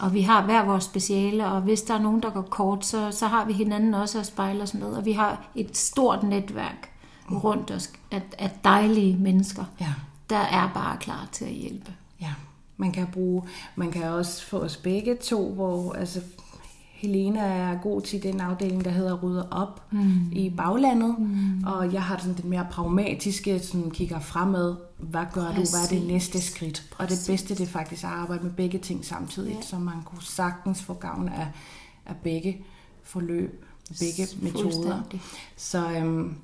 og 0.00 0.14
vi 0.14 0.20
har 0.20 0.44
hver 0.44 0.64
vores 0.64 0.84
speciale, 0.84 1.46
og 1.46 1.60
hvis 1.60 1.82
der 1.82 1.94
er 1.94 2.02
nogen, 2.02 2.22
der 2.22 2.30
går 2.30 2.42
kort, 2.42 2.86
så, 2.86 3.10
så 3.10 3.26
har 3.26 3.44
vi 3.44 3.52
hinanden 3.52 3.94
også 3.94 4.18
at 4.20 4.26
spejle 4.26 4.62
os 4.62 4.74
med. 4.74 4.86
Og 4.86 5.04
vi 5.04 5.12
har 5.12 5.46
et 5.54 5.76
stort 5.76 6.22
netværk 6.22 6.90
rundt 7.30 7.70
os 7.70 7.90
af, 8.10 8.22
af 8.38 8.50
dejlige 8.64 9.16
mennesker, 9.16 9.64
Ja. 9.80 9.92
Der 10.30 10.36
er 10.38 10.70
bare 10.74 10.96
klar 10.96 11.28
til 11.32 11.44
at 11.44 11.52
hjælpe. 11.52 11.92
Ja, 12.20 12.34
man 12.76 12.92
kan 12.92 13.06
bruge, 13.12 13.42
man 13.76 13.90
kan 13.90 14.04
også 14.04 14.46
få 14.46 14.58
os 14.58 14.76
begge 14.76 15.16
to, 15.16 15.52
hvor 15.54 15.92
altså 15.92 16.20
Helena 16.98 17.40
er 17.40 17.78
god 17.82 18.00
til 18.00 18.22
den 18.22 18.40
afdeling, 18.40 18.84
der 18.84 18.90
hedder 18.90 19.14
Rydder 19.22 19.44
op 19.50 19.82
mm. 19.90 20.32
i 20.32 20.50
baglandet, 20.56 21.18
mm. 21.18 21.64
og 21.66 21.92
jeg 21.92 22.02
har 22.02 22.18
sådan 22.18 22.34
det 22.34 22.44
mere 22.44 22.66
pragmatiske, 22.70 23.58
som 23.58 23.90
kigger 23.90 24.20
fremad, 24.20 24.76
hvad 24.96 25.24
gør 25.32 25.46
du, 25.46 25.52
hvad 25.52 25.60
er 25.60 25.88
det 25.88 25.88
Præcis. 25.88 26.08
næste 26.08 26.40
skridt? 26.40 26.90
Og 26.98 27.08
det 27.08 27.18
bedste, 27.26 27.54
det 27.54 27.60
er 27.60 27.66
faktisk 27.66 28.04
at 28.04 28.10
arbejde 28.10 28.42
med 28.42 28.52
begge 28.52 28.78
ting 28.78 29.04
samtidig, 29.04 29.54
ja. 29.54 29.62
så 29.62 29.78
man 29.78 30.02
kunne 30.04 30.22
sagtens 30.22 30.82
få 30.82 30.94
gavn 30.94 31.28
af, 31.28 31.46
af 32.06 32.16
begge 32.16 32.64
forløb, 33.02 33.64
begge 33.88 34.28
metoder. 34.42 35.02
Så, 35.56 35.90
øhm, 35.90 36.36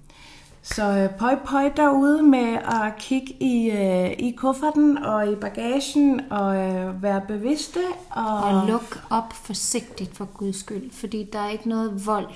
så 0.65 0.83
øh, 0.83 1.19
pøj 1.19 1.37
pøj 1.47 1.73
derude 1.77 2.23
med 2.23 2.59
at 2.65 2.97
kigge 2.99 3.33
i, 3.41 3.71
øh, 3.71 4.11
i 4.29 4.35
kufferten 4.37 4.99
og 4.99 5.33
i 5.33 5.35
bagagen 5.35 6.21
og 6.33 6.57
øh, 6.57 7.03
være 7.03 7.23
bevidste. 7.29 7.81
Og, 8.11 8.39
Og 8.39 8.67
luk 8.67 9.05
op 9.11 9.33
forsigtigt 9.33 10.17
for 10.17 10.25
Guds 10.25 10.57
skyld, 10.57 10.91
fordi 10.91 11.29
der 11.33 11.39
er 11.39 11.51
ikke 11.51 11.69
noget 11.69 12.07
vold. 12.07 12.35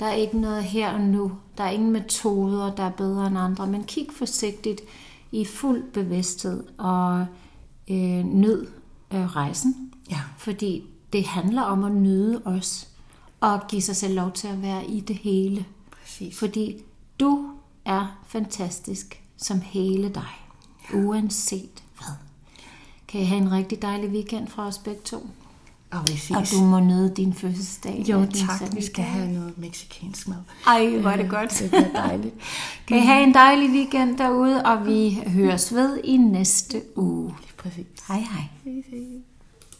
Der 0.00 0.06
er 0.06 0.12
ikke 0.12 0.40
noget 0.40 0.64
her 0.64 0.92
og 0.92 1.00
nu. 1.00 1.32
Der 1.58 1.64
er 1.64 1.70
ingen 1.70 1.92
metoder, 1.92 2.74
der 2.74 2.82
er 2.82 2.90
bedre 2.90 3.26
end 3.26 3.38
andre. 3.38 3.66
Men 3.66 3.84
kig 3.84 4.06
forsigtigt 4.16 4.80
i 5.32 5.44
fuld 5.44 5.82
bevidsthed 5.92 6.64
og 6.78 7.26
øh, 7.90 8.24
nyd 8.24 8.66
øh, 9.14 9.36
rejsen. 9.36 9.92
Ja. 10.10 10.20
Fordi 10.38 10.84
det 11.12 11.26
handler 11.26 11.62
om 11.62 11.84
at 11.84 11.92
nyde 11.92 12.42
os 12.44 12.88
og 13.40 13.60
give 13.68 13.82
sig 13.82 13.96
selv 13.96 14.14
lov 14.14 14.32
til 14.32 14.48
at 14.48 14.62
være 14.62 14.86
i 14.86 15.00
det 15.00 15.16
hele. 15.16 15.64
Præcis. 15.90 16.38
Fordi 16.38 16.82
du 17.20 17.50
er 17.84 18.20
fantastisk 18.26 19.22
som 19.36 19.60
hele 19.60 20.08
dig, 20.08 20.46
uanset 20.94 21.82
hvad. 21.98 22.14
Kan 23.08 23.20
I 23.20 23.24
have 23.24 23.40
en 23.40 23.52
rigtig 23.52 23.82
dejlig 23.82 24.10
weekend 24.10 24.48
fra 24.48 24.66
os 24.66 24.78
begge 24.78 25.00
to? 25.04 25.26
Og 25.90 25.98
vi 26.08 26.16
ses. 26.16 26.30
Og 26.30 26.46
du 26.52 26.64
må 26.64 26.80
nyde 26.80 27.14
din 27.16 27.34
fødselsdag. 27.34 28.04
Jo 28.08 28.26
tak, 28.34 28.74
vi 28.74 28.82
skal 28.82 29.04
have 29.04 29.32
noget 29.32 29.58
mexicansk 29.58 30.28
mad. 30.28 30.36
Ej, 30.66 30.96
hvor 30.96 31.10
er 31.10 31.16
det 31.16 31.30
godt. 31.30 31.58
Det 31.58 31.70
bliver 31.70 31.92
dejligt. 31.92 32.34
Kan 32.88 32.96
I 32.96 33.00
have 33.00 33.24
en 33.24 33.34
dejlig 33.34 33.70
weekend 33.70 34.18
derude, 34.18 34.64
og 34.64 34.86
vi 34.86 35.22
høres 35.26 35.74
ved 35.74 36.00
i 36.04 36.16
næste 36.16 36.82
uge. 36.96 37.34
Præcis. 37.56 37.86
Hej 38.08 38.18
hej. 38.18 38.44
Vi 38.64 38.82
ses. 38.90 39.35